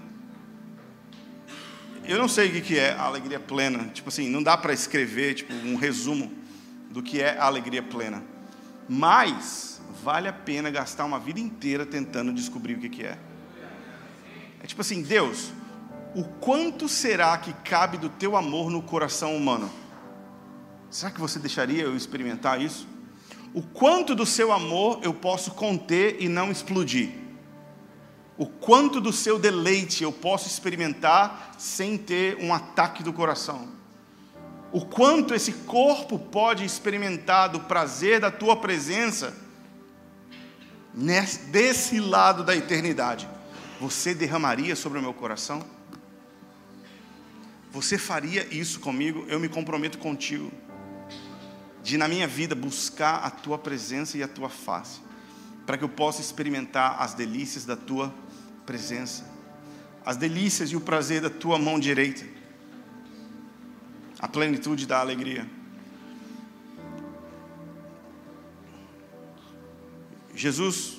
[2.05, 3.91] Eu não sei o que é alegria plena.
[3.93, 6.33] Tipo assim, não dá para escrever tipo, um resumo
[6.91, 8.23] do que é alegria plena.
[8.89, 9.72] Mas
[10.03, 13.17] vale a pena gastar uma vida inteira tentando descobrir o que é.
[14.61, 15.53] É tipo assim, Deus,
[16.15, 19.71] o quanto será que cabe do teu amor no coração humano?
[20.91, 22.87] Será que você deixaria eu experimentar isso?
[23.55, 27.11] O quanto do seu amor eu posso conter e não explodir?
[28.37, 33.69] O quanto do seu deleite eu posso experimentar sem ter um ataque do coração?
[34.73, 39.42] O quanto esse corpo pode experimentar do prazer da tua presença
[41.51, 43.29] desse lado da eternidade?
[43.81, 45.65] Você derramaria sobre o meu coração?
[47.73, 49.25] Você faria isso comigo?
[49.29, 50.53] Eu me comprometo contigo.
[51.83, 55.01] De na minha vida buscar a tua presença e a tua face,
[55.67, 58.15] para que eu possa experimentar as delícias da tua
[58.67, 59.25] presença,
[60.05, 62.25] as delícias e o prazer da tua mão direita,
[64.19, 65.49] a plenitude da alegria.
[70.35, 70.99] Jesus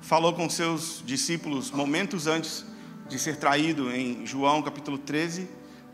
[0.00, 2.64] falou com seus discípulos momentos antes
[3.08, 5.48] de ser traído em João capítulo 13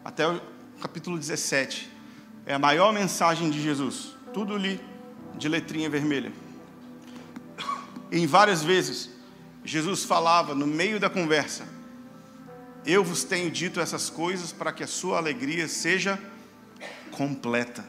[0.04, 0.40] até o
[0.80, 1.90] capítulo 17.
[2.44, 4.80] É a maior mensagem de Jesus, tudo ali
[5.36, 6.32] de letrinha vermelha.
[8.10, 9.10] Em várias vezes,
[9.64, 11.64] Jesus falava no meio da conversa:
[12.84, 16.18] Eu vos tenho dito essas coisas para que a sua alegria seja
[17.12, 17.84] completa.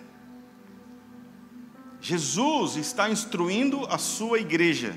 [2.02, 4.96] Jesus está instruindo a sua igreja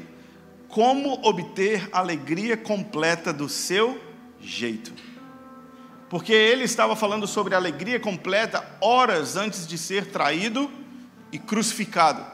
[0.68, 4.00] como obter alegria completa do seu
[4.40, 4.90] jeito.
[6.08, 10.70] Porque ele estava falando sobre alegria completa horas antes de ser traído
[11.30, 12.24] e crucificado.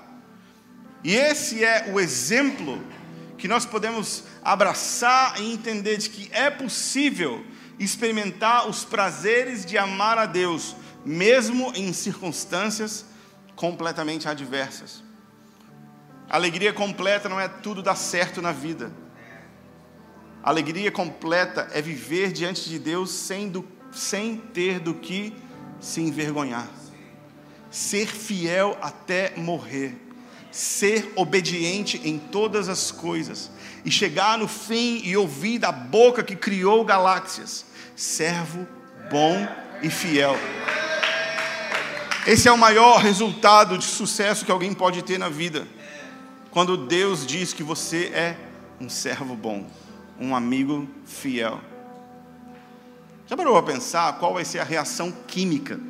[1.02, 2.80] E esse é o exemplo
[3.36, 7.44] que nós podemos abraçar e entender de que é possível
[7.78, 13.09] experimentar os prazeres de amar a Deus, mesmo em circunstâncias
[13.60, 15.04] completamente adversas.
[16.28, 18.90] Alegria completa não é tudo dar certo na vida
[20.42, 25.34] Alegria completa é viver diante de Deus sem, do, sem ter do que
[25.78, 26.66] se envergonhar.
[27.70, 29.94] Ser fiel até morrer.
[30.50, 33.50] Ser obediente em todas as coisas.
[33.84, 38.66] E chegar no fim e ouvir da boca que criou galáxias: servo
[39.10, 39.46] bom
[39.82, 40.36] e fiel.
[42.26, 45.66] Esse é o maior resultado de sucesso que alguém pode ter na vida.
[46.50, 48.36] Quando Deus diz que você é
[48.80, 49.66] um servo bom
[50.20, 51.58] um amigo fiel.
[53.26, 55.80] Já parou a pensar qual vai ser a reação química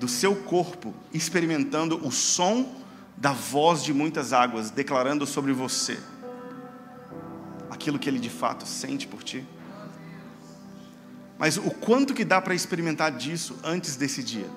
[0.00, 2.74] do seu corpo experimentando o som
[3.16, 6.00] da voz de muitas águas declarando sobre você
[7.70, 9.46] aquilo que ele de fato sente por ti?
[11.38, 14.48] Mas o quanto que dá para experimentar disso antes desse dia?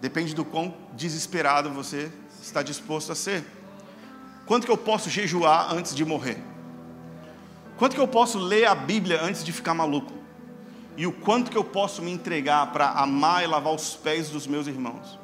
[0.00, 3.44] Depende do quão desesperado você está disposto a ser.
[4.46, 6.38] Quanto que eu posso jejuar antes de morrer?
[7.76, 10.12] Quanto que eu posso ler a Bíblia antes de ficar maluco?
[10.96, 14.46] E o quanto que eu posso me entregar para amar e lavar os pés dos
[14.46, 15.18] meus irmãos?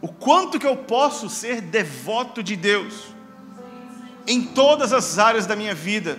[0.00, 3.06] O quanto que eu posso ser devoto de Deus
[4.26, 6.18] em todas as áreas da minha vida?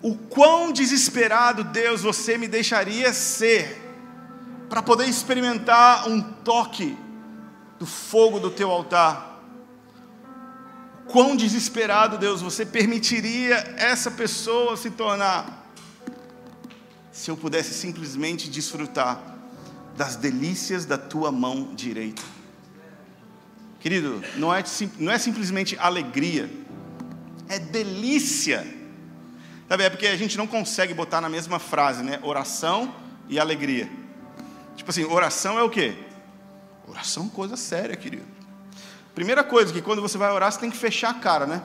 [0.00, 3.81] O quão desesperado, Deus, você me deixaria ser
[4.72, 6.96] para poder experimentar um toque
[7.78, 9.38] do fogo do teu altar?
[11.08, 15.70] Quão desesperado, Deus, você permitiria essa pessoa se tornar
[17.12, 19.20] se eu pudesse simplesmente desfrutar
[19.94, 22.22] das delícias da tua mão direita?
[23.78, 24.64] Querido, não é,
[24.98, 26.50] não é simplesmente alegria,
[27.46, 28.66] é delícia.
[29.68, 32.18] Sabe, é porque a gente não consegue botar na mesma frase, né?
[32.22, 32.94] Oração
[33.28, 34.00] e alegria.
[34.76, 35.96] Tipo assim, oração é o quê?
[36.86, 38.26] Oração é coisa séria, querido.
[39.14, 41.62] Primeira coisa, que quando você vai orar, você tem que fechar a cara, né?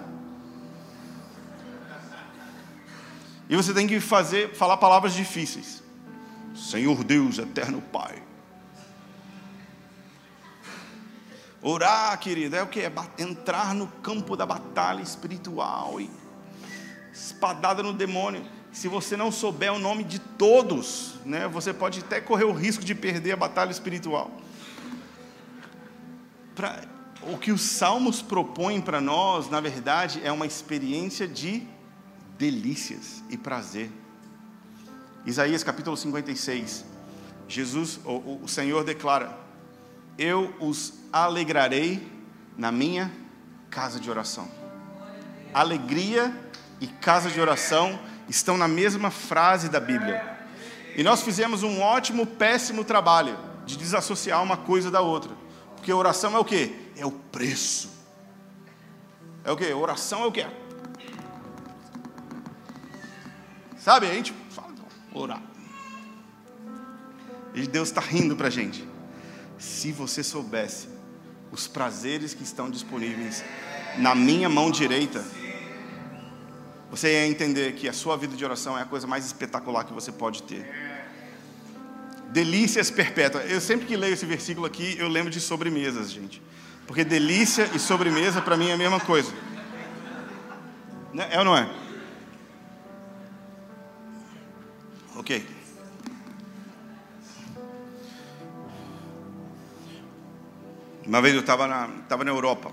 [3.50, 5.82] E você tem que fazer, falar palavras difíceis.
[6.54, 8.22] Senhor Deus, eterno Pai.
[11.62, 12.82] Orar, querido, é o que?
[12.82, 16.10] É entrar no campo da batalha espiritual e
[17.14, 18.46] espadada no demônio.
[18.78, 22.86] Se você não souber o nome de todos, né, você pode até correr o risco
[22.86, 24.30] de perder a batalha espiritual.
[26.54, 26.84] Pra,
[27.24, 31.64] o que os salmos propõem para nós, na verdade, é uma experiência de
[32.38, 33.90] delícias e prazer.
[35.26, 36.86] Isaías capítulo 56.
[37.48, 39.36] Jesus, o, o Senhor declara:
[40.20, 42.08] Eu os alegrarei
[42.56, 43.12] na minha
[43.72, 44.48] casa de oração.
[45.52, 46.32] Alegria
[46.80, 50.38] e casa de oração estão na mesma frase da Bíblia.
[50.96, 55.32] E nós fizemos um ótimo, péssimo trabalho de desassociar uma coisa da outra.
[55.76, 56.92] Porque oração é o que?
[56.96, 57.90] É o preço.
[59.44, 59.72] É o que?
[59.72, 60.46] Oração é o que?
[63.78, 64.74] Sabe, a gente fala,
[65.14, 65.42] orar.
[67.54, 68.88] E Deus está rindo para a gente.
[69.58, 70.90] Se você soubesse
[71.52, 73.44] os prazeres que estão disponíveis
[73.98, 75.26] na minha mão direita,
[76.90, 79.94] você ia entender que a sua vida de oração é a coisa mais espetacular que
[79.94, 80.66] você pode ter.
[82.30, 83.50] Delícias perpétuas.
[83.50, 86.42] Eu sempre que leio esse versículo aqui, eu lembro de sobremesas, gente.
[86.86, 89.32] Porque delícia e sobremesa para mim é a mesma coisa.
[91.14, 91.28] Né?
[91.32, 91.70] É ou não é?
[95.18, 95.46] Ok.
[101.06, 102.72] Uma vez eu estava na, tava na Europa.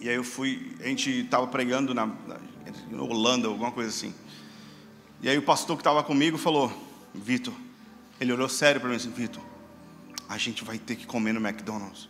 [0.00, 2.10] E aí eu fui, a gente estava pregando na,
[2.92, 4.14] Holanda, alguma coisa assim.
[5.20, 6.72] E aí o pastor que estava comigo falou,
[7.14, 7.54] Vitor,
[8.20, 9.42] ele olhou sério para mim assim, Vitor,
[10.28, 12.08] a gente vai ter que comer no McDonald's.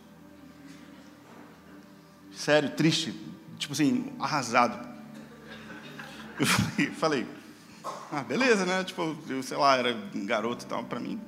[2.35, 3.15] Sério, triste,
[3.59, 4.95] tipo assim, arrasado.
[6.39, 7.27] Eu falei, falei
[8.11, 8.85] ah, beleza, né?
[8.85, 11.21] Tipo, eu sei lá, era garoto e tal, para mim,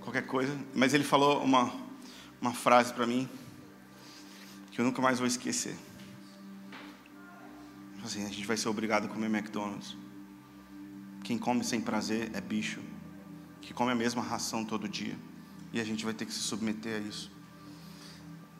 [0.00, 0.56] qualquer coisa.
[0.74, 1.72] Mas ele falou uma,
[2.40, 3.28] uma frase para mim
[4.70, 5.76] que eu nunca mais vou esquecer.
[8.04, 9.96] Assim, a gente vai ser obrigado a comer McDonald's.
[11.22, 12.80] Quem come sem prazer é bicho,
[13.62, 15.16] que come a mesma ração todo dia.
[15.72, 17.32] E a gente vai ter que se submeter a isso.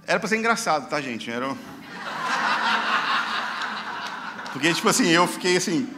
[0.07, 1.31] Era para ser engraçado, tá, gente?
[1.31, 1.55] Era.
[4.53, 5.89] Porque, tipo assim, eu fiquei assim.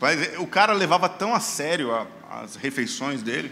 [0.00, 1.90] Mas o cara levava tão a sério
[2.30, 3.50] as refeições dele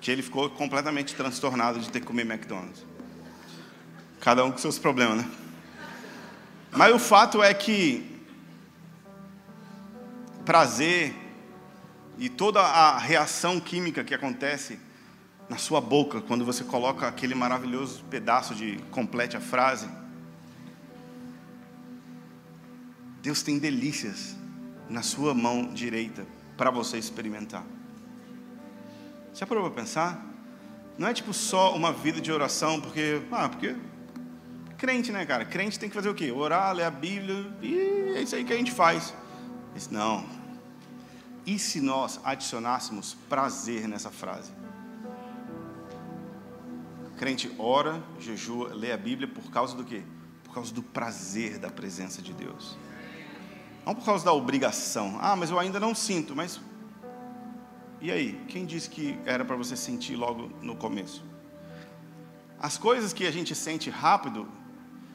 [0.00, 2.84] que ele ficou completamente transtornado de ter que comer McDonald's.
[4.22, 5.28] Cada um com seus problemas, né?
[6.70, 8.08] Mas o fato é que
[10.44, 11.12] prazer
[12.16, 14.78] e toda a reação química que acontece
[15.48, 19.88] na sua boca quando você coloca aquele maravilhoso pedaço de complete a frase.
[23.20, 24.36] Deus tem delícias
[24.88, 26.24] na sua mão direita
[26.56, 27.64] para você experimentar.
[29.34, 30.24] Já parou para pensar?
[30.96, 33.74] Não é tipo só uma vida de oração, porque, ah, porque
[34.82, 35.44] crente, né, cara?
[35.44, 36.32] Crente tem que fazer o quê?
[36.32, 39.14] Orar, ler a Bíblia, e é isso aí que a gente faz.
[39.72, 40.26] Mas não.
[41.46, 44.50] E se nós adicionássemos prazer nessa frase?
[47.16, 50.02] Crente ora, jejua, lê a Bíblia por causa do quê?
[50.42, 52.76] Por causa do prazer da presença de Deus.
[53.86, 55.16] Não por causa da obrigação.
[55.20, 56.60] Ah, mas eu ainda não sinto, mas
[58.00, 58.44] e aí?
[58.48, 61.24] Quem disse que era para você sentir logo no começo?
[62.58, 64.48] As coisas que a gente sente rápido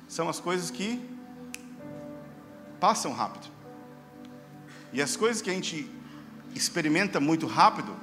[0.07, 1.03] são as coisas que
[2.79, 3.47] passam rápido.
[4.93, 5.91] E as coisas que a gente
[6.55, 7.95] experimenta muito rápido,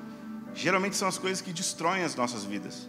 [0.55, 2.89] geralmente são as coisas que destroem as nossas vidas.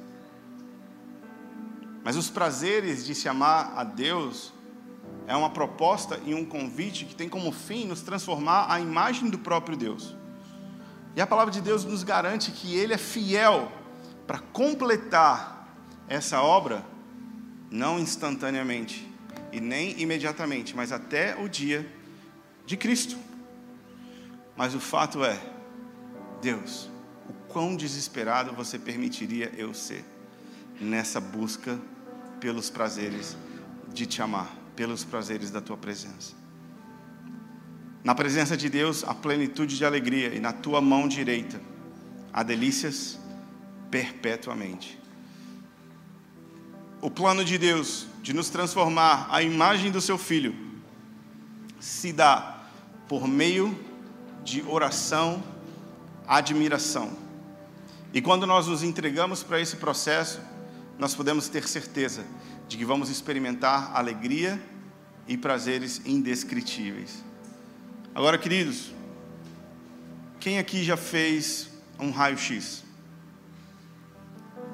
[2.04, 4.54] Mas os prazeres de se amar a Deus
[5.28, 9.40] é uma proposta e um convite que tem como fim nos transformar à imagem do
[9.40, 10.16] próprio Deus.
[11.16, 13.72] E a palavra de Deus nos garante que Ele é fiel
[14.28, 15.68] para completar
[16.08, 16.86] essa obra
[17.72, 19.05] não instantaneamente
[19.56, 21.90] e nem imediatamente, mas até o dia
[22.66, 23.18] de Cristo.
[24.58, 25.40] Mas o fato é,
[26.42, 26.90] Deus,
[27.30, 30.04] o quão desesperado você permitiria eu ser
[30.82, 31.80] nessa busca
[32.42, 33.38] pelos prazeres
[33.94, 36.34] de te amar, pelos prazeres da tua presença.
[38.04, 41.62] Na presença de Deus, a plenitude de alegria, e na tua mão direita,
[42.34, 43.18] há delícias
[43.90, 45.00] perpetuamente
[47.06, 50.56] o plano de Deus de nos transformar à imagem do seu filho
[51.80, 52.64] se dá
[53.08, 53.80] por meio
[54.44, 55.44] de oração,
[56.28, 57.16] admiração.
[58.12, 60.42] E quando nós nos entregamos para esse processo,
[60.98, 62.26] nós podemos ter certeza
[62.68, 64.60] de que vamos experimentar alegria
[65.28, 67.24] e prazeres indescritíveis.
[68.16, 68.92] Agora, queridos,
[70.40, 72.85] quem aqui já fez um raio-x?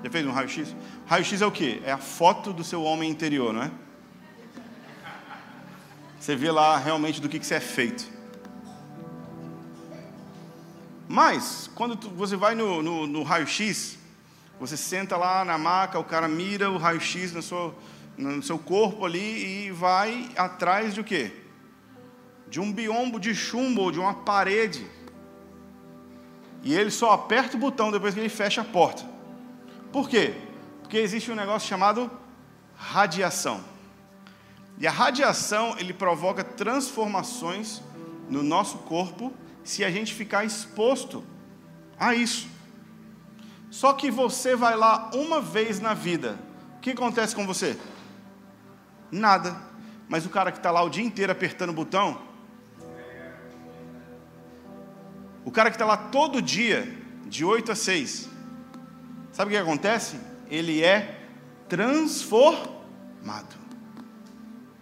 [0.03, 0.75] Já fez um raio-x?
[1.05, 1.81] Raio-x é o quê?
[1.85, 3.71] É a foto do seu homem interior, não é?
[6.19, 8.07] Você vê lá realmente do que, que você é feito.
[11.07, 13.97] Mas, quando você vai no, no, no raio-x,
[14.59, 17.75] você senta lá na maca, o cara mira o raio-x no seu,
[18.17, 21.31] no seu corpo ali e vai atrás de o quê?
[22.47, 24.85] De um biombo de chumbo ou de uma parede.
[26.63, 29.10] E ele só aperta o botão depois que ele fecha a porta.
[29.91, 30.33] Por quê?
[30.81, 32.09] Porque existe um negócio chamado
[32.75, 33.63] radiação.
[34.77, 37.81] E a radiação, ele provoca transformações
[38.29, 39.33] no nosso corpo
[39.63, 41.23] se a gente ficar exposto
[41.99, 42.47] a isso.
[43.69, 46.39] Só que você vai lá uma vez na vida.
[46.77, 47.77] O que acontece com você?
[49.11, 49.55] Nada.
[50.09, 52.21] Mas o cara que está lá o dia inteiro apertando o botão,
[55.45, 58.30] o cara que está lá todo dia, de 8 a 6,
[59.41, 60.19] sabe o que acontece?
[60.51, 61.19] Ele é
[61.67, 63.55] transformado.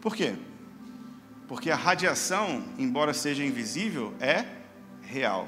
[0.02, 0.36] Por quê?
[1.48, 4.44] Porque a radiação, embora seja invisível, é
[5.02, 5.48] real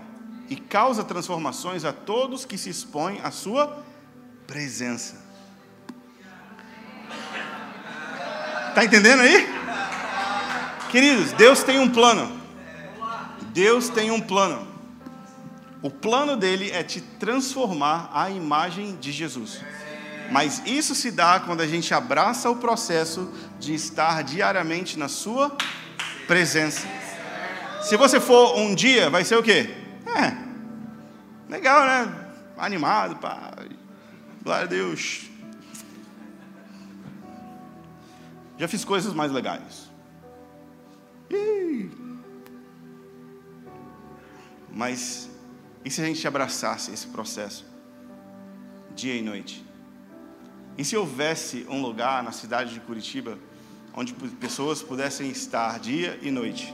[0.49, 3.83] e causa transformações a todos que se expõem à sua
[4.47, 5.21] presença.
[8.69, 9.45] Está entendendo aí?
[10.89, 12.31] Queridos, Deus tem um plano.
[13.53, 14.70] Deus tem um plano.
[15.81, 19.61] O plano dele é te transformar à imagem de Jesus.
[20.31, 25.55] Mas isso se dá quando a gente abraça o processo de estar diariamente na Sua
[26.27, 26.87] presença.
[27.81, 29.75] Se você for um dia, vai ser o quê?
[30.05, 30.37] É,
[31.49, 32.29] legal, né?
[32.57, 33.51] Animado, pá.
[34.43, 35.23] Glória a Deus.
[38.57, 39.89] Já fiz coisas mais legais.
[44.71, 45.30] Mas
[45.83, 47.65] e se a gente abraçasse esse processo
[48.95, 49.65] dia e noite?
[50.77, 53.37] E se houvesse um lugar na cidade de Curitiba
[53.93, 56.73] onde pessoas pudessem estar dia e noite?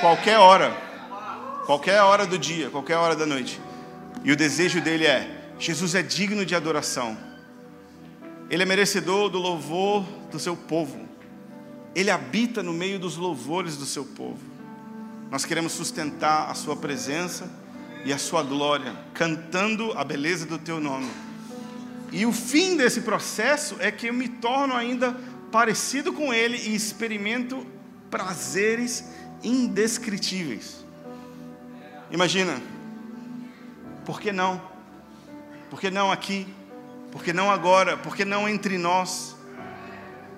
[0.00, 0.70] Qualquer hora,
[1.66, 3.60] qualquer hora do dia, qualquer hora da noite.
[4.22, 7.16] E o desejo dele é: Jesus é digno de adoração.
[8.50, 11.08] Ele é merecedor do louvor do seu povo.
[11.94, 14.53] Ele habita no meio dos louvores do seu povo.
[15.34, 17.50] Nós queremos sustentar a sua presença
[18.04, 21.10] e a sua glória, cantando a beleza do teu nome
[22.14, 25.18] e o fim desse processo é que eu me torno ainda
[25.50, 27.66] parecido com Ele e experimento
[28.08, 29.10] prazeres
[29.42, 30.84] indescritíveis.
[32.12, 32.62] Imagina,
[34.04, 34.62] por que não?
[35.68, 36.46] Por que não aqui?
[37.10, 37.96] Por que não agora?
[37.96, 39.34] Por que não entre nós?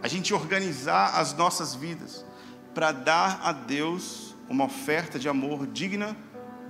[0.03, 2.25] A gente organizar as nossas vidas
[2.75, 6.17] para dar a Deus uma oferta de amor digna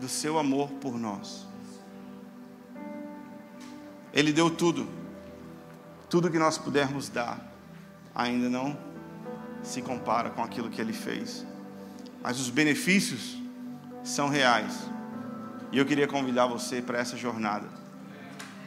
[0.01, 1.47] do seu amor por nós.
[4.13, 4.89] Ele deu tudo.
[6.09, 7.41] Tudo que nós pudermos dar
[8.15, 8.79] ainda não
[9.63, 11.45] se compara com aquilo que ele fez.
[12.23, 13.37] Mas os benefícios
[14.03, 14.89] são reais.
[15.73, 17.69] E eu queria convidar você para essa jornada.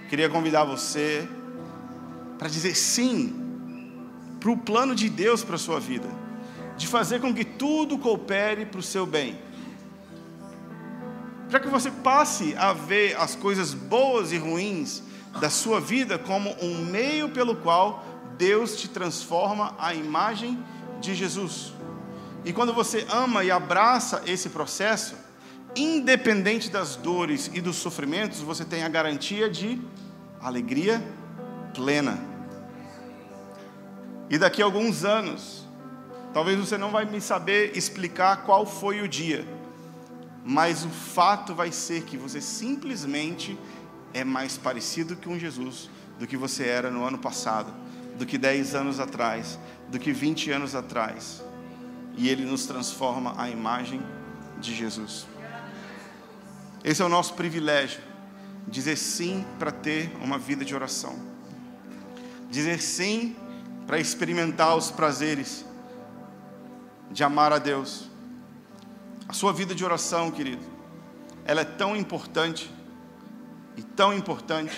[0.10, 1.28] Queria convidar você
[2.38, 3.47] para dizer sim
[4.39, 6.07] para o plano de Deus para a sua vida,
[6.80, 9.38] de fazer com que tudo coopere para o seu bem.
[11.49, 15.03] Para que você passe a ver as coisas boas e ruins
[15.41, 18.01] da sua vida como um meio pelo qual
[18.38, 20.57] Deus te transforma à imagem
[21.01, 21.73] de Jesus.
[22.45, 25.15] E quando você ama e abraça esse processo,
[25.75, 29.82] independente das dores e dos sofrimentos, você tem a garantia de
[30.39, 31.03] alegria
[31.73, 32.17] plena.
[34.30, 35.67] E daqui a alguns anos,
[36.34, 39.45] talvez você não vai me saber explicar qual foi o dia,
[40.45, 43.57] mas o fato vai ser que você simplesmente
[44.13, 47.71] é mais parecido com Jesus do que você era no ano passado,
[48.17, 49.59] do que 10 anos atrás,
[49.89, 51.43] do que 20 anos atrás.
[52.17, 54.01] E Ele nos transforma à imagem
[54.59, 55.27] de Jesus.
[56.84, 58.01] Esse é o nosso privilégio,
[58.67, 61.17] dizer sim para ter uma vida de oração,
[62.49, 63.36] dizer sim
[63.86, 65.65] para experimentar os prazeres
[67.12, 68.10] de amar a Deus.
[69.28, 70.64] A sua vida de oração, querido,
[71.45, 72.72] ela é tão importante
[73.76, 74.76] e tão importante,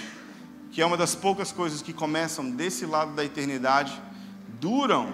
[0.71, 4.01] que é uma das poucas coisas que começam desse lado da eternidade,
[4.59, 5.13] duram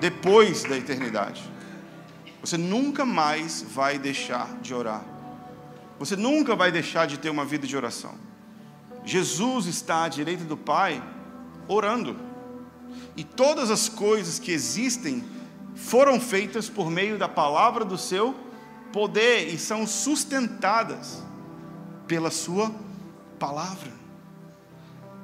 [0.00, 1.42] depois da eternidade.
[2.40, 5.04] Você nunca mais vai deixar de orar.
[5.98, 8.14] Você nunca vai deixar de ter uma vida de oração.
[9.04, 11.02] Jesus está à direita do Pai
[11.68, 12.16] orando.
[13.16, 15.24] E todas as coisas que existem
[15.80, 18.34] foram feitas por meio da palavra do seu
[18.92, 21.22] poder e são sustentadas
[22.06, 22.70] pela sua
[23.38, 23.90] palavra.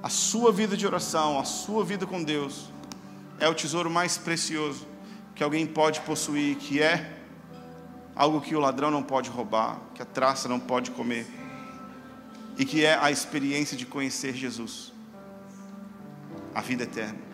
[0.02, 2.70] A sua vida de oração, a sua vida com Deus
[3.38, 4.86] é o tesouro mais precioso
[5.34, 7.20] que alguém pode possuir, que é
[8.14, 11.26] algo que o ladrão não pode roubar, que a traça não pode comer,
[12.57, 14.92] e que é a experiência de conhecer Jesus,
[16.54, 17.26] a vida eterna.